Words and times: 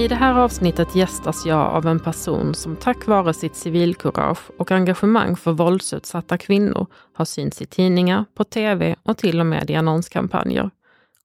I 0.00 0.08
det 0.08 0.14
här 0.14 0.34
avsnittet 0.34 0.94
gästas 0.94 1.46
jag 1.46 1.60
av 1.60 1.86
en 1.86 2.00
person 2.00 2.54
som 2.54 2.76
tack 2.76 3.06
vare 3.06 3.34
sitt 3.34 3.56
civilkurage 3.56 4.50
och 4.58 4.70
engagemang 4.70 5.36
för 5.36 5.52
våldsutsatta 5.52 6.38
kvinnor 6.38 6.86
har 7.14 7.24
synts 7.24 7.62
i 7.62 7.66
tidningar, 7.66 8.24
på 8.34 8.44
tv 8.44 8.96
och 9.02 9.18
till 9.18 9.40
och 9.40 9.46
med 9.46 9.70
i 9.70 9.74
annonskampanjer. 9.74 10.70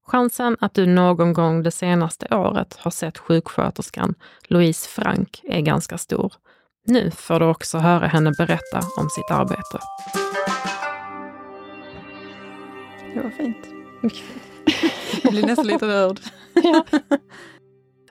Chansen 0.08 0.58
att 0.60 0.74
du 0.74 0.86
någon 0.86 1.34
gång 1.34 1.64
det 1.64 1.72
senaste 1.72 2.28
året 2.36 2.78
har 2.80 2.92
sett 2.92 3.18
sjuksköterskan 3.18 4.16
Louise 4.48 4.90
Frank 4.90 5.42
är 5.44 5.62
ganska 5.62 5.98
stor. 5.98 6.34
Nu 6.88 7.12
får 7.12 7.40
du 7.40 7.46
också 7.46 7.78
höra 7.78 8.08
henne 8.08 8.32
berätta 8.38 8.80
om 8.98 9.10
sitt 9.10 9.32
arbete. 9.32 9.80
Det 13.14 13.22
var 13.22 13.30
fint. 13.30 13.68
Jag 15.24 15.32
blir 15.34 15.46
nästan 15.46 15.68
lite 15.68 15.88
rörd. 15.88 16.20
Ja. 16.64 16.84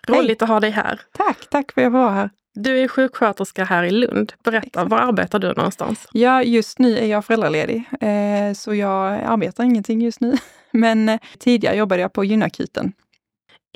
Roligt 0.08 0.42
att 0.42 0.48
ha 0.48 0.60
dig 0.60 0.70
här. 0.70 1.00
Tack, 1.12 1.46
tack 1.50 1.72
för 1.72 1.80
att 1.80 1.84
jag 1.84 1.92
får 1.92 1.98
vara 1.98 2.10
här. 2.10 2.30
Du 2.54 2.78
är 2.78 2.88
sjuksköterska 2.88 3.64
här 3.64 3.82
i 3.84 3.90
Lund. 3.90 4.32
Berätta, 4.44 4.66
Exakt. 4.66 4.90
var 4.90 4.98
arbetar 4.98 5.38
du 5.38 5.52
någonstans? 5.52 6.08
Ja, 6.12 6.42
just 6.42 6.78
nu 6.78 6.98
är 6.98 7.06
jag 7.06 7.24
föräldraledig, 7.24 7.84
eh, 8.00 8.54
så 8.54 8.74
jag 8.74 9.20
arbetar 9.24 9.64
ingenting 9.64 10.02
just 10.02 10.20
nu. 10.20 10.36
Men 10.70 11.08
eh, 11.08 11.20
tidigare 11.38 11.77
jobbade 11.77 12.02
jag 12.02 12.12
på 12.12 12.24
gynakuten. 12.24 12.92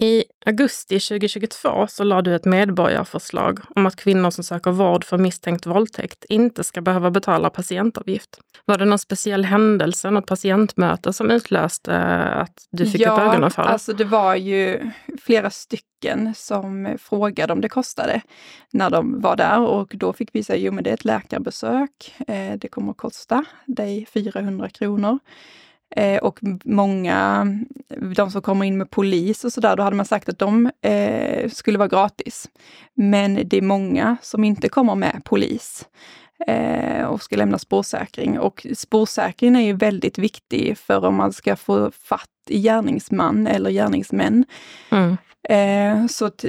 I 0.00 0.24
augusti 0.46 1.00
2022 1.00 1.86
så 1.88 2.04
lade 2.04 2.30
du 2.30 2.36
ett 2.36 2.44
medborgarförslag 2.44 3.60
om 3.76 3.86
att 3.86 3.96
kvinnor 3.96 4.30
som 4.30 4.44
söker 4.44 4.70
vård 4.70 5.04
för 5.04 5.18
misstänkt 5.18 5.66
våldtäkt 5.66 6.24
inte 6.28 6.64
ska 6.64 6.80
behöva 6.80 7.10
betala 7.10 7.50
patientavgift. 7.50 8.40
Var 8.64 8.78
det 8.78 8.84
någon 8.84 8.98
speciell 8.98 9.44
händelse, 9.44 10.10
något 10.10 10.26
patientmöte 10.26 11.12
som 11.12 11.30
utlöste 11.30 11.98
att 12.18 12.66
du 12.70 12.86
fick 12.86 13.00
upp 13.00 13.18
ögonen 13.18 13.50
för 13.50 13.62
det? 13.62 13.68
alltså 13.68 13.92
det 13.92 14.04
var 14.04 14.34
ju 14.34 14.90
flera 15.22 15.50
stycken 15.50 16.34
som 16.34 16.96
frågade 17.00 17.52
om 17.52 17.60
det 17.60 17.68
kostade 17.68 18.20
när 18.72 18.90
de 18.90 19.20
var 19.20 19.36
där 19.36 19.60
och 19.60 19.92
då 19.94 20.12
fick 20.12 20.30
vi 20.32 20.42
säga, 20.42 20.58
jo 20.58 20.72
men 20.72 20.84
det 20.84 20.90
är 20.90 20.94
ett 20.94 21.04
läkarbesök, 21.04 22.14
eh, 22.28 22.54
det 22.58 22.68
kommer 22.68 22.90
att 22.90 22.96
kosta 22.96 23.44
dig 23.66 24.06
400 24.12 24.68
kronor. 24.68 25.18
Eh, 25.96 26.18
och 26.18 26.38
många, 26.64 27.46
de 28.16 28.30
som 28.30 28.42
kommer 28.42 28.64
in 28.64 28.78
med 28.78 28.90
polis 28.90 29.44
och 29.44 29.52
sådär, 29.52 29.76
då 29.76 29.82
hade 29.82 29.96
man 29.96 30.06
sagt 30.06 30.28
att 30.28 30.38
de 30.38 30.70
eh, 30.82 31.50
skulle 31.50 31.78
vara 31.78 31.88
gratis. 31.88 32.48
Men 32.94 33.40
det 33.44 33.56
är 33.56 33.62
många 33.62 34.16
som 34.22 34.44
inte 34.44 34.68
kommer 34.68 34.94
med 34.94 35.22
polis 35.24 35.86
eh, 36.46 37.04
och 37.04 37.22
ska 37.22 37.36
lämna 37.36 37.58
spårsäkring. 37.58 38.38
Och 38.38 38.66
spårsäkringen 38.74 39.56
är 39.56 39.60
ju 39.66 39.72
väldigt 39.72 40.18
viktig 40.18 40.78
för 40.78 41.04
om 41.04 41.14
man 41.14 41.32
ska 41.32 41.56
få 41.56 41.90
fatt 41.90 42.28
i 42.48 42.60
gärningsman 42.60 43.46
eller 43.46 43.70
gärningsmän. 43.70 44.44
Mm. 44.90 45.16
Eh, 45.48 46.06
så 46.06 46.24
att, 46.24 46.44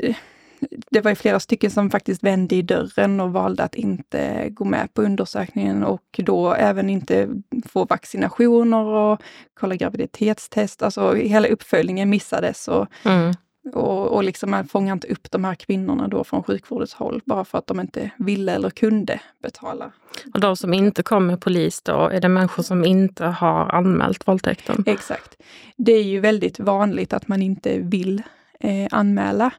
det 0.92 1.02
var 1.02 1.12
ju 1.12 1.16
flera 1.16 1.40
stycken 1.40 1.72
som 1.72 1.90
faktiskt 1.90 2.24
vände 2.24 2.56
i 2.56 2.62
dörren 2.62 3.20
och 3.20 3.34
valde 3.34 3.64
att 3.64 3.76
inte 3.76 4.50
gå 4.50 4.66
med 4.66 4.94
på 4.94 5.02
undersökningen 5.02 5.84
och 5.84 6.04
då 6.18 6.54
även 6.54 6.90
inte 6.90 7.30
få 7.66 7.86
vaccinationer 7.86 8.86
och 8.86 9.22
kolla 9.54 9.76
graviditetstest. 9.76 10.82
Alltså 10.82 11.14
hela 11.14 11.48
uppföljningen 11.48 12.10
missades 12.10 12.68
och, 12.68 12.88
Mm. 13.04 13.34
och, 13.74 14.08
och 14.08 14.24
liksom 14.24 14.52
man 14.52 14.68
fångar 14.68 14.94
inte 14.94 15.08
upp 15.08 15.32
de 15.32 15.44
här 15.46 15.56
kvinnorna 15.56 16.08
då 16.08 16.24
från 16.24 16.44
sjukvårdens 16.44 16.94
håll 16.94 17.22
bara 17.26 17.46
för 17.46 17.58
att 17.58 17.68
de 17.68 17.80
inte 17.80 18.12
ville 18.18 18.52
eller 18.52 18.70
kunde 18.70 19.20
betala. 19.44 19.92
Och 20.34 20.40
de 20.40 20.56
som 20.58 20.74
inte 20.74 21.04
kom 21.04 21.28
med 21.28 21.42
polis 21.42 21.82
då, 21.82 21.94
är 21.94 22.22
det 22.22 22.30
människor 22.30 22.64
som 22.64 22.86
inte 22.86 23.26
har 23.26 23.70
anmält 23.70 24.28
våldtäkten? 24.28 24.84
Exakt. 24.88 25.36
Det 25.78 25.92
är 25.92 26.04
ju 26.04 26.20
väldigt 26.20 26.60
vanligt 26.60 27.14
att 27.14 27.28
man 27.28 27.42
inte 27.42 27.80
vill 27.80 28.24
eh, 28.60 28.88
anmäla. 28.92 29.52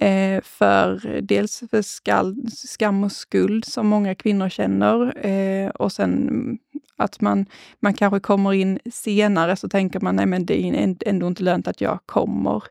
Eh, 0.00 0.40
för 0.42 1.20
dels 1.20 1.62
för 1.70 1.82
skall, 1.82 2.36
skam 2.50 3.04
och 3.04 3.12
skuld 3.12 3.64
som 3.64 3.86
många 3.86 4.14
kvinnor 4.14 4.48
känner 4.48 5.26
eh, 5.26 5.68
och 5.68 5.92
sen 5.92 6.58
att 6.96 7.20
man, 7.20 7.46
man 7.80 7.94
kanske 7.94 8.20
kommer 8.20 8.52
in 8.52 8.78
senare 8.92 9.56
så 9.56 9.68
tänker 9.68 10.00
man 10.00 10.16
nej 10.16 10.26
men 10.26 10.46
det 10.46 10.64
är 10.64 10.96
ändå 11.06 11.26
inte 11.26 11.42
lönt 11.42 11.68
att 11.68 11.80
jag 11.80 11.98
kommer. 12.06 12.62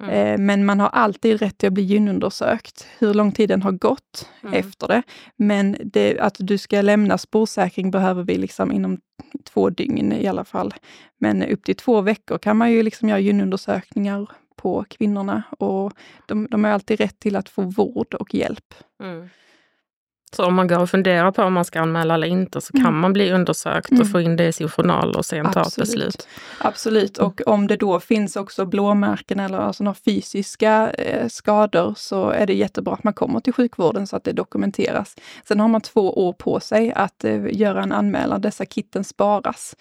Mm. 0.00 0.10
Eh, 0.10 0.38
men 0.38 0.64
man 0.64 0.80
har 0.80 0.88
alltid 0.88 1.40
rätt 1.40 1.58
till 1.58 1.66
att 1.66 1.72
bli 1.72 1.82
gynundersökt, 1.82 2.86
hur 2.98 3.14
lång 3.14 3.32
tiden 3.32 3.62
har 3.62 3.72
gått 3.72 4.28
Mm. 4.42 4.54
efter 4.54 4.88
det. 4.88 5.02
Men 5.36 5.76
det, 5.84 6.18
att 6.18 6.36
du 6.38 6.58
ska 6.58 6.80
lämna 6.80 7.18
spårsäkring 7.18 7.90
behöver 7.90 8.22
vi 8.22 8.38
liksom 8.38 8.72
inom 8.72 8.98
två 9.44 9.70
dygn 9.70 10.12
i 10.12 10.26
alla 10.26 10.44
fall. 10.44 10.74
Men 11.18 11.42
upp 11.42 11.64
till 11.64 11.76
två 11.76 12.00
veckor 12.00 12.38
kan 12.38 12.56
man 12.56 12.72
ju 12.72 12.82
liksom 12.82 13.08
göra 13.08 13.20
gynundersökningar 13.20 14.26
på 14.60 14.84
kvinnorna 14.88 15.42
och 15.58 15.92
de, 16.26 16.46
de 16.50 16.64
har 16.64 16.70
alltid 16.70 17.00
rätt 17.00 17.18
till 17.18 17.36
att 17.36 17.48
få 17.48 17.62
vård 17.62 18.14
och 18.14 18.34
hjälp. 18.34 18.74
Mm. 19.02 19.28
Så 20.36 20.44
om 20.44 20.54
man 20.54 20.66
går 20.68 20.78
och 20.78 20.90
funderar 20.90 21.30
på 21.30 21.42
om 21.42 21.52
man 21.52 21.64
ska 21.64 21.80
anmäla 21.80 22.14
eller 22.14 22.26
inte 22.26 22.60
så 22.60 22.72
kan 22.72 22.86
Mm. 22.86 22.98
man 23.00 23.12
bli 23.12 23.32
undersökt 23.32 23.90
Mm. 23.90 24.00
och 24.02 24.10
få 24.10 24.20
in 24.20 24.36
det 24.36 24.46
i 24.46 24.52
sin 24.52 24.68
journal 24.68 25.14
och 25.16 25.24
sen 25.26 25.52
ta 25.52 25.62
ett 25.62 25.76
beslut. 25.76 26.28
Absolut, 26.58 27.18
och 27.18 27.40
om 27.46 27.66
det 27.66 27.76
då 27.76 28.00
finns 28.00 28.36
också 28.36 28.66
blåmärken 28.66 29.40
eller 29.40 29.58
alltså 29.58 29.84
några 29.84 29.94
fysiska 30.04 30.90
eh, 30.90 31.28
skador 31.28 31.94
så 31.96 32.30
är 32.30 32.46
det 32.46 32.54
jättebra 32.54 32.92
att 32.94 33.04
man 33.04 33.12
kommer 33.14 33.40
till 33.40 33.52
sjukvården 33.52 34.06
så 34.06 34.16
att 34.16 34.24
det 34.24 34.32
dokumenteras. 34.32 35.16
Sen 35.48 35.60
har 35.60 35.68
man 35.68 35.80
två 35.80 36.26
år 36.28 36.32
på 36.32 36.60
sig 36.60 36.92
att 36.92 37.24
eh, 37.24 37.40
göra 37.52 37.82
en 37.82 37.92
anmälan. 37.92 38.40
Dessa 38.40 38.66
kitten 38.66 39.04
sparas 39.04 39.76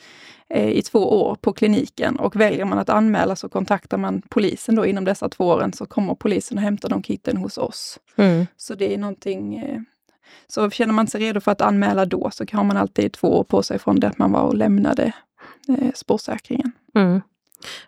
eh, 0.49 0.69
i 0.69 0.81
två 0.81 1.21
år 1.23 1.35
på 1.41 1.53
kliniken 1.53 2.19
och 2.19 2.35
väljer 2.35 2.65
man 2.65 2.79
att 2.79 2.89
anmäla 2.89 3.35
så 3.35 3.49
kontaktar 3.49 3.97
man 3.97 4.21
polisen 4.29 4.75
då 4.75 4.85
inom 4.85 5.05
dessa 5.05 5.29
två 5.29 5.45
åren 5.47 5.73
så 5.73 5.85
kommer 5.85 6.15
polisen 6.15 6.57
och 6.57 6.63
hämtar 6.63 6.89
de 6.89 7.03
kitten 7.03 7.37
hos 7.37 7.57
oss. 7.57 7.99
Mm. 8.15 8.45
Så 8.57 8.75
det 8.75 8.93
är 8.93 8.97
någonting 8.97 9.57
eh, 9.57 9.79
så 10.47 10.69
känner 10.69 10.93
man 10.93 11.07
sig 11.07 11.21
redo 11.21 11.39
för 11.39 11.51
att 11.51 11.61
anmäla 11.61 12.05
då 12.05 12.29
så 12.31 12.45
har 12.51 12.63
man 12.63 12.77
alltid 12.77 13.13
två 13.13 13.39
år 13.39 13.43
på 13.43 13.63
sig 13.63 13.79
från 13.79 13.99
det 13.99 14.07
att 14.07 14.17
man 14.17 14.31
var 14.31 14.41
och 14.41 14.55
lämnade 14.55 15.13
eh, 15.67 15.91
spårsäkringen. 15.93 16.71
Mm. 16.95 17.21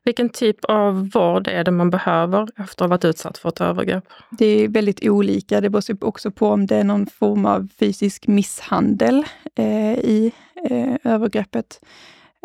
Vilken 0.04 0.30
typ 0.30 0.66
av 0.66 1.10
vård 1.10 1.48
är 1.48 1.64
det 1.64 1.72
man 1.72 1.90
behöver 1.90 2.44
efter 2.44 2.62
att 2.62 2.80
ha 2.80 2.88
varit 2.88 3.06
utsatt 3.06 3.38
för 3.38 3.50
ett 3.50 3.62
övergrepp? 3.62 4.04
Det 4.30 4.46
är 4.46 4.68
väldigt 4.68 5.08
olika. 5.08 5.62
Det 5.62 5.70
beror 5.70 6.04
också 6.04 6.32
på 6.32 6.48
om 6.48 6.66
det 6.66 6.76
är 6.76 6.84
någon 6.84 7.08
form 7.08 7.46
av 7.46 7.68
fysisk 7.80 8.28
misshandel 8.28 9.26
eh, 9.56 9.94
i 9.94 10.32
eh, 10.70 10.96
övergreppet. 11.04 11.80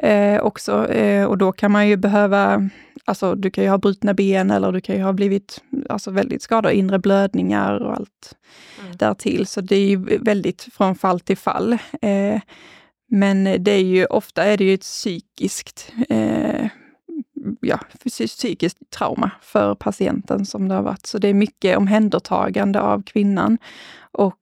Eh, 0.02 0.40
också, 0.40 0.88
eh, 0.88 1.24
och 1.26 1.38
då 1.38 1.52
kan 1.52 1.70
man 1.72 1.88
ju 1.88 1.96
behöva, 1.96 2.68
alltså 3.04 3.34
du 3.34 3.50
kan 3.50 3.64
ju 3.64 3.70
ha 3.70 3.78
brutna 3.78 4.14
ben 4.14 4.50
eller 4.50 4.72
du 4.72 4.80
kan 4.80 4.96
ju 4.96 5.02
ha 5.02 5.12
blivit 5.12 5.62
alltså, 5.88 6.10
väldigt 6.10 6.42
skadad, 6.42 6.72
inre 6.72 6.98
blödningar 6.98 7.82
och 7.82 7.92
allt 7.92 8.36
Mm. 8.80 8.96
därtill. 8.96 9.46
Så 9.46 9.60
det 9.60 9.76
är 9.76 9.88
ju 9.88 10.18
väldigt 10.18 10.68
från 10.72 10.94
fall 10.94 11.20
till 11.20 11.36
fall. 11.36 11.72
Eh, 12.02 12.40
men 13.10 13.44
det 13.44 13.70
är 13.70 13.82
ju 13.82 14.06
ofta 14.06 14.44
är 14.44 14.56
det 14.56 14.64
ju 14.64 14.74
ett 14.74 14.80
psykiskt 14.80 15.92
eh, 16.08 16.68
ja, 17.60 17.80
psy- 18.04 18.26
psykiskt 18.26 18.78
trauma 18.90 19.30
för 19.42 19.74
patienten 19.74 20.46
som 20.46 20.68
det 20.68 20.74
har 20.74 20.82
varit. 20.82 21.06
Så 21.06 21.18
det 21.18 21.28
är 21.28 21.34
mycket 21.34 21.76
omhändertagande 21.78 22.80
av 22.80 23.02
kvinnan. 23.02 23.58
Och 24.12 24.38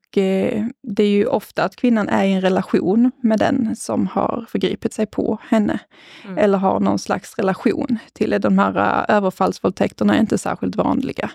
det 0.82 1.02
är 1.02 1.08
ju 1.08 1.26
ofta 1.26 1.64
att 1.64 1.76
kvinnan 1.76 2.08
är 2.08 2.24
i 2.24 2.32
en 2.32 2.40
relation 2.40 3.10
med 3.22 3.38
den 3.38 3.76
som 3.76 4.06
har 4.06 4.46
förgripit 4.48 4.92
sig 4.92 5.06
på 5.06 5.38
henne. 5.48 5.78
Mm. 6.24 6.38
Eller 6.38 6.58
har 6.58 6.80
någon 6.80 6.98
slags 6.98 7.38
relation 7.38 7.98
till 8.12 8.30
det. 8.30 8.38
De 8.38 8.58
här 8.58 8.76
eh, 9.08 9.16
överfallsvåldtäkterna 9.16 10.16
är 10.16 10.20
inte 10.20 10.38
särskilt 10.38 10.76
vanliga. 10.76 11.30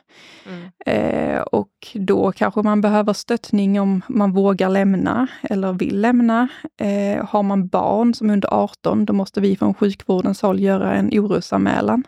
Mm. 0.48 0.70
Eh, 0.86 1.42
och 1.42 1.72
då 1.94 2.32
kanske 2.32 2.62
man 2.62 2.82
behöver 2.82 3.14
stöttning 3.14 3.80
om 3.80 4.02
man 4.08 4.32
vågar 4.32 4.70
lämna 4.70 5.28
eller 5.42 5.74
vill 5.74 6.02
lämna. 6.02 6.48
Eh, 6.78 7.25
har 7.25 7.44
man 7.44 7.68
barn 7.68 8.14
som 8.14 8.30
är 8.30 8.34
under 8.34 8.54
18, 8.54 9.06
då 9.06 9.14
måste 9.14 9.42
vi 9.42 9.56
från 9.56 9.74
sjukvårdens 9.74 10.42
håll 10.42 10.60
göra 10.60 10.94
en 10.94 11.10
orosanmälan. 11.14 12.04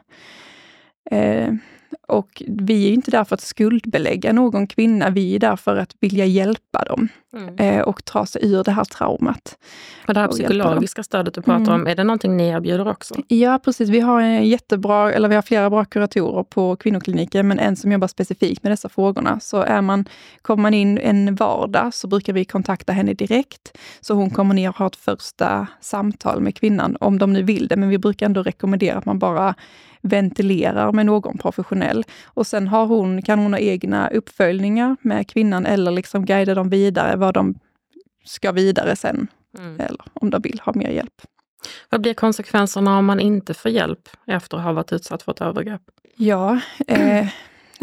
Eh, 1.12 1.54
och 2.08 2.44
vi 2.48 2.88
är 2.90 2.94
inte 2.94 3.12
där 3.12 3.24
för 3.24 3.34
att 3.34 3.42
skuldbelägga 3.42 4.34
någon 4.34 4.68
kvinna, 4.68 5.10
vi 5.10 5.36
är 5.36 5.40
där 5.40 5.56
för 5.56 5.76
att 5.76 5.96
vilja 6.00 6.26
hjälpa 6.26 6.84
dem 6.84 7.08
Mm. 7.34 7.56
eh, 7.58 7.82
och 7.82 8.06
ta 8.06 8.26
sig 8.26 8.42
ur 8.52 8.64
det 8.64 8.72
här 8.72 8.84
traumat. 8.84 9.58
Och 10.08 10.14
det 10.14 10.20
här 10.20 10.28
och 10.28 10.34
psykologiska 10.34 11.04
stödet 11.04 11.34
du 11.34 11.42
pratar 11.42 11.62
Mm. 11.62 11.74
om, 11.82 11.88
är 11.88 11.96
det 11.96 12.04
någonting 12.04 12.38
ni 12.38 12.48
erbjuder 12.48 12.88
också? 12.88 13.16
Ja, 13.28 13.60
precis. 13.64 13.90
Vi 13.90 14.00
har 14.00 14.22
en 14.22 14.48
jättebra, 14.48 15.14
eller 15.14 15.30
vi 15.30 15.36
har 15.36 15.42
flera 15.42 15.70
bra 15.70 15.86
kuratorer 15.86 16.44
på 16.44 16.76
kvinnokliniken, 16.76 17.48
men 17.48 17.60
en 17.60 17.76
som 17.76 17.92
jobbar 17.92 18.08
specifikt 18.08 18.64
med 18.64 18.72
dessa 18.72 18.90
frågorna. 18.90 19.40
Så 19.40 19.62
är 19.62 19.82
man, 19.82 20.06
kommer 20.42 20.62
man 20.62 20.74
in 20.74 20.98
en 20.98 21.36
vardag 21.36 21.94
så 21.94 22.08
brukar 22.08 22.34
vi 22.34 22.46
kontakta 22.46 22.94
henne 22.94 23.14
direkt. 23.14 23.78
Så 24.02 24.14
hon 24.14 24.30
kommer 24.30 24.54
ner 24.56 24.70
och 24.70 24.76
har 24.78 24.88
ett 24.88 24.96
första 24.96 25.68
samtal 25.82 26.42
med 26.42 26.56
kvinnan, 26.56 26.98
om 27.00 27.18
de 27.18 27.34
nu 27.34 27.44
vill 27.44 27.68
det. 27.68 27.76
Men 27.76 27.90
vi 27.90 27.98
brukar 27.98 28.26
ändå 28.26 28.44
rekommendera 28.44 28.98
att 28.98 29.06
man 29.06 29.20
bara 29.20 29.56
ventilerar 30.02 30.92
med 30.92 31.06
någon 31.06 31.38
professionell. 31.38 32.04
Och 32.26 32.48
sen 32.48 32.68
har 32.68 32.86
hon, 32.86 33.22
kan 33.22 33.40
hon 33.40 33.54
ha 33.54 33.60
egna 33.60 34.08
uppföljningar 34.08 34.98
med 35.02 35.28
kvinnan 35.28 35.66
eller 35.66 35.92
liksom 35.92 36.26
guida 36.26 36.56
dem 36.56 36.70
vidare 36.70 37.16
vad 37.16 37.34
de 37.34 37.56
ska 38.26 38.52
vidare 38.52 38.96
sen. 38.96 39.28
Mm. 39.58 39.80
Eller 39.80 40.02
om 40.14 40.30
de 40.30 40.42
vill 40.42 40.62
ha 40.64 40.74
mer 40.76 40.90
hjälp. 40.90 41.22
Vad 41.90 42.02
blir 42.02 42.14
konsekvenserna 42.14 42.98
om 42.98 43.06
man 43.06 43.20
inte 43.20 43.54
får 43.54 43.72
hjälp 43.72 44.10
efter 44.28 44.58
att 44.58 44.64
ha 44.64 44.74
varit 44.74 44.94
utsatt 44.94 45.24
för 45.24 45.32
ett 45.32 45.42
övergrepp? 45.42 45.82
Ja, 46.16 46.60
eh, 46.88 47.28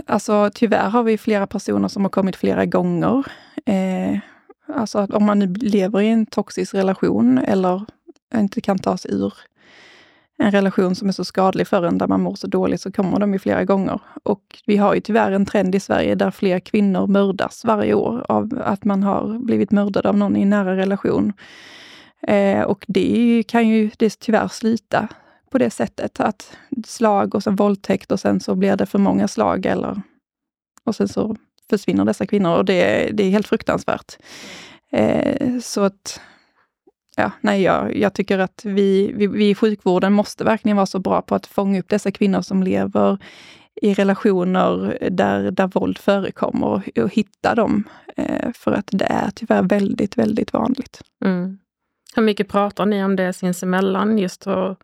alltså 0.06 0.50
tyvärr 0.54 0.88
har 0.88 1.02
vi 1.02 1.18
flera 1.18 1.46
personer 1.46 1.88
som 1.88 2.02
har 2.02 2.10
kommit 2.10 2.36
flera 2.36 2.66
gånger. 2.66 3.24
Eh, 3.66 4.18
alltså 4.74 5.06
om 5.10 5.24
man 5.24 5.38
nu 5.38 5.46
lever 5.46 6.00
i 6.00 6.08
en 6.08 6.26
toxisk 6.26 6.74
relation 6.74 7.38
eller 7.38 7.84
inte 8.34 8.60
kan 8.60 8.78
ta 8.78 8.96
sig 8.96 9.10
ur 9.14 9.32
en 10.38 10.50
relation 10.50 10.94
som 10.94 11.08
är 11.08 11.12
så 11.12 11.24
skadlig 11.24 11.68
för 11.68 11.82
en, 11.82 11.98
där 11.98 12.06
man 12.06 12.20
mår 12.20 12.34
så 12.34 12.46
dåligt, 12.46 12.80
så 12.80 12.92
kommer 12.92 13.20
de 13.20 13.32
ju 13.32 13.38
flera 13.38 13.64
gånger. 13.64 14.00
Och 14.22 14.62
vi 14.66 14.76
har 14.76 14.94
ju 14.94 15.00
tyvärr 15.00 15.32
en 15.32 15.46
trend 15.46 15.74
i 15.74 15.80
Sverige 15.80 16.14
där 16.14 16.30
fler 16.30 16.60
kvinnor 16.60 17.06
mördas 17.06 17.64
varje 17.64 17.94
år 17.94 18.26
av 18.28 18.62
att 18.64 18.84
man 18.84 19.02
har 19.02 19.38
blivit 19.38 19.70
mördad 19.70 20.06
av 20.06 20.16
någon 20.16 20.36
i 20.36 20.42
en 20.42 20.50
nära 20.50 20.76
relation. 20.76 21.32
Eh, 22.22 22.62
och 22.62 22.84
det 22.88 23.44
kan 23.48 23.68
ju 23.68 23.90
det 23.98 24.20
tyvärr 24.20 24.48
sluta 24.48 25.08
på 25.50 25.58
det 25.58 25.70
sättet, 25.70 26.20
att 26.20 26.56
slag 26.86 27.34
och 27.34 27.42
sen 27.42 27.56
våldtäkt 27.56 28.12
och 28.12 28.20
sen 28.20 28.40
så 28.40 28.54
blir 28.54 28.76
det 28.76 28.86
för 28.86 28.98
många 28.98 29.28
slag 29.28 29.66
eller 29.66 30.02
och 30.84 30.96
sen 30.96 31.08
så 31.08 31.36
försvinner 31.70 32.04
dessa 32.04 32.26
kvinnor 32.26 32.56
och 32.56 32.64
det, 32.64 33.10
det 33.12 33.24
är 33.24 33.30
helt 33.30 33.48
fruktansvärt. 33.48 34.18
Eh, 34.90 35.58
så 35.60 35.82
att 35.82 36.20
ja, 37.18 37.30
nej, 37.40 37.62
jag, 37.62 37.96
jag 37.96 38.14
tycker 38.14 38.38
att 38.38 38.60
vi, 38.64 39.12
vi, 39.14 39.26
vi 39.26 39.50
i 39.50 39.54
sjukvården 39.54 40.12
måste 40.12 40.44
verkligen 40.44 40.76
vara 40.76 40.86
så 40.86 40.98
bra 40.98 41.22
på 41.22 41.34
att 41.34 41.46
fånga 41.46 41.80
upp 41.80 41.88
dessa 41.88 42.10
kvinnor 42.10 42.42
som 42.42 42.62
lever 42.62 43.18
i 43.82 43.94
relationer 43.94 44.98
där, 45.10 45.50
där 45.50 45.66
våld 45.66 45.98
förekommer 45.98 46.66
och, 46.66 46.98
och 46.98 47.14
hitta 47.14 47.54
dem. 47.54 47.84
Eh, 48.16 48.52
för 48.54 48.72
att 48.72 48.88
det 48.92 49.04
är 49.04 49.30
tyvärr 49.30 49.62
väldigt, 49.62 50.18
väldigt 50.18 50.52
vanligt. 50.52 51.02
Mm. 51.24 51.58
Hur 52.14 52.22
mycket 52.22 52.48
pratar 52.48 52.86
ni 52.86 53.04
om 53.04 53.16
det 53.16 53.32
sinsemellan? 53.32 54.18
Just 54.18 54.46
att 54.46 54.78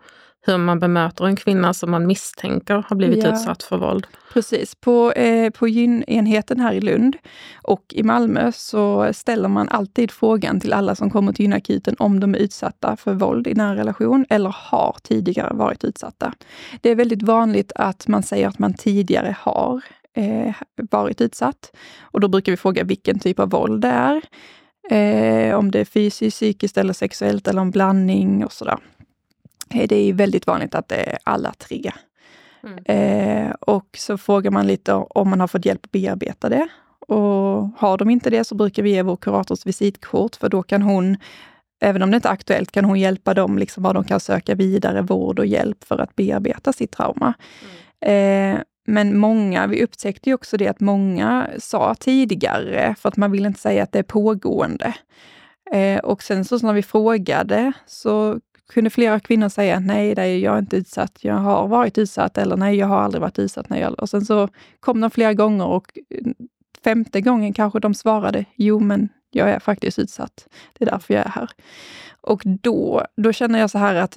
hur 0.46 0.58
man 0.58 0.78
bemöter 0.78 1.26
en 1.26 1.36
kvinna 1.36 1.74
som 1.74 1.90
man 1.90 2.06
misstänker 2.06 2.84
har 2.88 2.96
blivit 2.96 3.24
ja, 3.24 3.32
utsatt 3.32 3.62
för 3.62 3.76
våld. 3.76 4.06
Precis. 4.32 4.74
På, 4.74 5.12
eh, 5.12 5.50
på 5.50 5.68
gynenheten 5.68 6.60
här 6.60 6.72
i 6.72 6.80
Lund 6.80 7.16
och 7.62 7.84
i 7.88 8.02
Malmö 8.02 8.52
så 8.52 9.12
ställer 9.12 9.48
man 9.48 9.68
alltid 9.68 10.10
frågan 10.10 10.60
till 10.60 10.72
alla 10.72 10.94
som 10.94 11.10
kommer 11.10 11.32
till 11.32 11.44
gynakuten 11.44 11.96
om 11.98 12.20
de 12.20 12.34
är 12.34 12.38
utsatta 12.38 12.96
för 12.96 13.12
våld 13.12 13.46
i 13.46 13.54
nära 13.54 13.76
relation 13.76 14.26
eller 14.28 14.54
har 14.58 14.96
tidigare 15.02 15.54
varit 15.54 15.84
utsatta. 15.84 16.34
Det 16.80 16.90
är 16.90 16.94
väldigt 16.94 17.22
vanligt 17.22 17.72
att 17.74 18.08
man 18.08 18.22
säger 18.22 18.48
att 18.48 18.58
man 18.58 18.74
tidigare 18.74 19.36
har 19.40 19.82
eh, 20.16 20.54
varit 20.90 21.20
utsatt. 21.20 21.72
Och 22.00 22.20
då 22.20 22.28
brukar 22.28 22.52
vi 22.52 22.56
fråga 22.56 22.84
vilken 22.84 23.18
typ 23.18 23.38
av 23.38 23.50
våld 23.50 23.80
det 23.80 23.88
är. 23.88 24.22
Eh, 24.90 25.58
om 25.58 25.70
det 25.70 25.80
är 25.80 25.84
fysiskt, 25.84 26.36
psykiskt 26.36 26.78
eller 26.78 26.92
sexuellt 26.92 27.48
eller 27.48 27.60
en 27.60 27.70
blandning 27.70 28.44
och 28.44 28.52
sådär. 28.52 28.78
Eh, 29.74 29.88
det 29.88 29.96
är 29.96 30.12
väldigt 30.12 30.46
vanligt 30.46 30.74
att 30.74 30.88
det 30.88 30.96
är 30.96 31.18
alla 31.24 31.52
tre. 31.58 31.92
Mm. 32.62 32.84
Eh, 32.84 33.50
och 33.60 33.86
så 33.96 34.18
frågar 34.18 34.50
man 34.50 34.66
lite 34.66 34.92
om 34.94 35.30
man 35.30 35.40
har 35.40 35.48
fått 35.48 35.64
hjälp 35.66 35.84
att 35.84 35.92
bearbeta 35.92 36.48
det. 36.48 36.68
Och 37.08 37.68
har 37.76 37.98
de 37.98 38.10
inte 38.10 38.30
det 38.30 38.44
så 38.44 38.54
brukar 38.54 38.82
vi 38.82 38.90
ge 38.90 39.02
vår 39.02 39.16
kurators 39.16 39.66
visitkort, 39.66 40.36
för 40.36 40.48
då 40.48 40.62
kan 40.62 40.82
hon, 40.82 41.16
även 41.80 42.02
om 42.02 42.10
det 42.10 42.16
inte 42.16 42.28
är 42.28 42.32
aktuellt, 42.32 42.72
kan 42.72 42.84
hon 42.84 43.00
hjälpa 43.00 43.34
dem 43.34 43.58
liksom 43.58 43.82
var 43.82 43.94
de 43.94 44.04
kan 44.04 44.20
söka 44.20 44.54
vidare 44.54 45.02
vård 45.02 45.38
och 45.38 45.46
hjälp 45.46 45.84
för 45.84 45.98
att 45.98 46.16
bearbeta 46.16 46.72
sitt 46.72 46.92
trauma. 46.92 47.34
Mm. 48.00 48.54
Eh, 48.54 48.60
men 48.86 49.18
många, 49.18 49.66
vi 49.66 49.84
upptäckte 49.84 50.30
ju 50.30 50.34
också 50.34 50.56
det 50.56 50.68
att 50.68 50.80
många 50.80 51.48
sa 51.58 51.94
tidigare, 51.94 52.94
för 52.98 53.08
att 53.08 53.16
man 53.16 53.32
vill 53.32 53.46
inte 53.46 53.60
säga 53.60 53.82
att 53.82 53.92
det 53.92 53.98
är 53.98 54.02
pågående. 54.02 54.94
Eh, 55.72 55.98
och 55.98 56.22
sen 56.22 56.44
så 56.44 56.58
när 56.58 56.72
vi 56.72 56.82
frågade 56.82 57.72
så 57.86 58.40
kunde 58.72 58.90
flera 58.90 59.20
kvinnor 59.20 59.48
säga 59.48 59.80
nej, 59.80 60.14
nej, 60.16 60.40
jag 60.40 60.54
är 60.54 60.58
inte 60.58 60.76
utsatt, 60.76 61.18
jag 61.20 61.34
har 61.34 61.68
varit 61.68 61.98
utsatt 61.98 62.38
eller 62.38 62.56
nej, 62.56 62.76
jag 62.76 62.86
har 62.86 62.98
aldrig 62.98 63.20
varit 63.20 63.38
utsatt. 63.38 63.68
Nej. 63.70 63.86
Och 63.86 64.08
sen 64.08 64.24
så 64.24 64.48
kom 64.80 65.00
de 65.00 65.10
flera 65.10 65.34
gånger 65.34 65.66
och 65.66 65.98
mm, 66.10 66.34
femte 66.84 67.20
gången 67.20 67.52
kanske 67.52 67.80
de 67.80 67.94
svarade 67.94 68.44
jo, 68.54 68.80
men 68.80 69.08
jag 69.30 69.50
är 69.50 69.58
faktiskt 69.58 69.98
utsatt. 69.98 70.48
Det 70.72 70.84
är 70.84 70.90
därför 70.90 71.14
jag 71.14 71.26
är 71.26 71.30
här. 71.30 71.50
Och 72.20 72.42
då, 72.44 73.06
då 73.16 73.32
känner 73.32 73.58
jag 73.58 73.70
så 73.70 73.78
här 73.78 73.94
att 73.94 74.16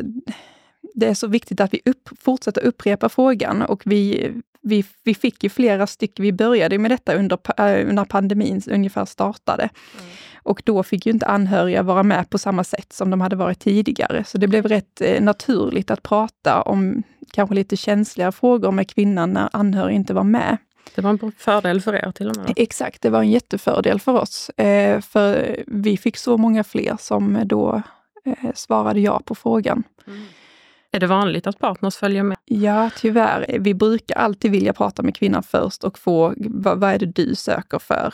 det 0.99 1.07
är 1.07 1.13
så 1.13 1.27
viktigt 1.27 1.61
att 1.61 1.73
vi 1.73 1.81
upp, 1.85 2.09
fortsätter 2.19 2.63
upprepa 2.63 3.09
frågan 3.09 3.61
och 3.61 3.81
vi, 3.85 4.31
vi, 4.61 4.85
vi 5.03 5.15
fick 5.15 5.43
ju 5.43 5.49
flera 5.49 5.87
stycken, 5.87 6.23
vi 6.23 6.31
började 6.31 6.77
med 6.77 6.91
detta 6.91 7.13
under, 7.13 7.37
äh, 7.57 7.93
när 7.93 8.05
pandemin 8.05 8.61
ungefär 8.67 9.05
startade. 9.05 9.63
Mm. 9.63 10.05
Och 10.43 10.61
då 10.65 10.83
fick 10.83 11.05
ju 11.05 11.11
inte 11.11 11.25
anhöriga 11.25 11.83
vara 11.83 12.03
med 12.03 12.29
på 12.29 12.37
samma 12.37 12.63
sätt 12.63 12.93
som 12.93 13.09
de 13.09 13.21
hade 13.21 13.35
varit 13.35 13.59
tidigare. 13.59 14.23
Så 14.23 14.37
det 14.37 14.47
blev 14.47 14.67
rätt 14.67 15.01
eh, 15.01 15.21
naturligt 15.21 15.91
att 15.91 16.03
prata 16.03 16.61
om 16.61 17.03
kanske 17.31 17.55
lite 17.55 17.77
känsliga 17.77 18.31
frågor 18.31 18.71
med 18.71 18.89
kvinnan 18.89 19.33
när 19.33 19.49
anhöriga 19.53 19.95
inte 19.95 20.13
var 20.13 20.23
med. 20.23 20.57
Det 20.95 21.01
var 21.01 21.09
en 21.09 21.31
fördel 21.37 21.81
för 21.81 21.93
er 21.93 22.11
till 22.11 22.29
och 22.29 22.37
med? 22.37 22.53
Exakt, 22.55 23.01
det 23.01 23.09
var 23.09 23.19
en 23.19 23.31
jättefördel 23.31 23.99
för 23.99 24.13
oss. 24.13 24.49
Eh, 24.49 25.01
för 25.01 25.57
vi 25.67 25.97
fick 25.97 26.17
så 26.17 26.37
många 26.37 26.63
fler 26.63 26.95
som 26.99 27.41
då 27.45 27.81
eh, 28.25 28.51
svarade 28.55 28.99
ja 28.99 29.21
på 29.25 29.35
frågan. 29.35 29.83
Mm. 30.07 30.23
Är 30.97 30.99
det 30.99 31.07
vanligt 31.07 31.47
att 31.47 31.59
partners 31.59 31.95
följer 31.95 32.23
med? 32.23 32.37
Ja, 32.45 32.89
tyvärr. 32.97 33.57
Vi 33.59 33.73
brukar 33.73 34.15
alltid 34.15 34.51
vilja 34.51 34.73
prata 34.73 35.03
med 35.03 35.15
kvinnan 35.15 35.43
först 35.43 35.83
och 35.83 35.99
få 35.99 36.33
vad, 36.37 36.79
vad 36.79 36.91
är 36.91 36.99
det 36.99 37.05
du 37.05 37.35
söker 37.35 37.79
för? 37.79 38.13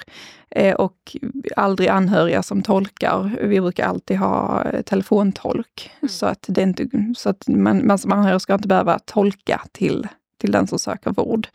Eh, 0.50 0.75
och 0.75 1.15
aldrig 1.56 1.89
anhöriga 1.89 2.44
som 2.44 2.62
tolkar. 2.62 3.38
Vi 3.41 3.62
brukar 3.62 3.88
alltid 3.88 4.18
ha 4.18 4.63
eh, 4.63 4.81
telefontolk 4.81 5.91
mm. 6.01 6.09
så 6.09 6.25
att, 6.25 6.45
det 6.47 6.62
inte, 6.62 6.89
så 7.18 7.30
att 7.30 7.47
man, 7.47 7.88
man 7.88 7.97
som 7.97 8.12
anhörig 8.12 8.41
ska 8.41 8.53
inte 8.53 8.68
behöva 8.68 9.00
tolka 9.00 9.62
till, 9.71 10.07
till 10.38 10.51
den 10.51 10.68
som 10.68 10.80
söker 10.80 11.12
vård. 11.12 11.47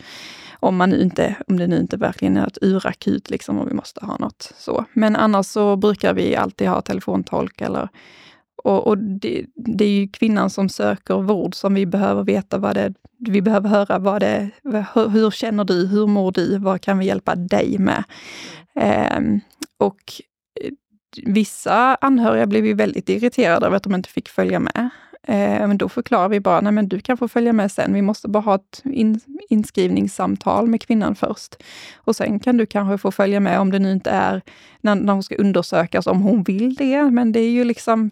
Om, 0.60 0.76
man 0.76 0.94
inte, 0.94 1.36
om 1.48 1.58
det 1.58 1.66
nu 1.66 1.78
inte 1.78 1.96
verkligen 1.96 2.36
är 2.36 2.46
ett 2.46 2.58
urakut, 2.62 3.30
liksom, 3.30 3.58
och 3.58 3.70
vi 3.70 3.74
måste 3.74 4.04
ha 4.04 4.16
något 4.16 4.52
så. 4.58 4.84
Men 4.92 5.16
annars 5.16 5.46
så 5.46 5.76
brukar 5.76 6.14
vi 6.14 6.36
alltid 6.36 6.68
ha 6.68 6.80
telefontolk 6.80 7.60
eller 7.60 7.88
och, 8.64 8.86
och 8.86 8.98
det, 8.98 9.44
det, 9.54 9.84
är 9.84 9.90
ju 9.90 10.08
kvinnan 10.08 10.50
som 10.50 10.68
söker 10.68 11.14
vård 11.14 11.54
som 11.54 11.74
vi 11.74 11.86
behöver 11.86 12.24
veta 12.24 12.58
vad 12.58 12.74
det 12.74 12.94
Vi 13.18 13.42
behöver 13.42 13.68
höra 13.68 13.98
vad 13.98 14.22
det 14.22 14.50
hur, 14.94 15.08
hur 15.08 15.30
känner 15.30 15.64
du? 15.64 15.86
Hur 15.86 16.06
mår 16.06 16.32
du? 16.32 16.58
Vad 16.58 16.80
kan 16.80 16.98
vi 16.98 17.06
hjälpa 17.06 17.34
dig 17.34 17.78
med? 17.78 18.04
Ehm, 18.74 19.34
eh, 19.34 19.40
och 19.78 20.02
vissa 21.22 21.94
anhöriga 21.94 22.46
blev 22.46 22.66
ju 22.66 22.74
väldigt 22.74 23.08
irriterade 23.08 23.66
över 23.66 23.76
att 23.76 23.82
de 23.82 23.94
inte 23.94 24.08
fick 24.08 24.28
följa 24.28 24.60
med. 24.60 24.90
Eh, 25.22 25.68
men 25.68 25.78
då 25.78 25.88
förklarar 25.88 26.28
vi 26.28 26.40
bara, 26.40 26.60
nej 26.60 26.72
men 26.72 26.88
du 26.88 27.00
kan 27.00 27.16
få 27.16 27.28
följa 27.28 27.52
med 27.52 27.72
sen. 27.72 27.94
Vi 27.94 28.02
måste 28.02 28.28
bara 28.28 28.42
ha 28.42 28.54
ett 28.54 28.82
in, 28.84 29.20
inskrivningssamtal 29.48 30.66
med 30.66 30.82
kvinnan 30.82 31.14
först. 31.14 31.62
Och 31.96 32.16
sen 32.16 32.40
kan 32.40 32.56
du 32.56 32.66
kanske 32.66 32.98
få 32.98 33.10
följa 33.10 33.40
med 33.40 33.60
om 33.60 33.70
det 33.70 33.78
nu 33.78 33.92
inte 33.92 34.10
är 34.10 34.42
när, 34.80 34.94
när 34.94 35.12
hon 35.12 35.22
ska 35.22 35.34
undersökas, 35.34 36.06
om 36.06 36.22
hon 36.22 36.42
vill 36.42 36.74
det. 36.74 37.10
Men 37.10 37.32
det 37.32 37.40
är 37.40 37.50
ju 37.50 37.64
liksom 37.64 38.10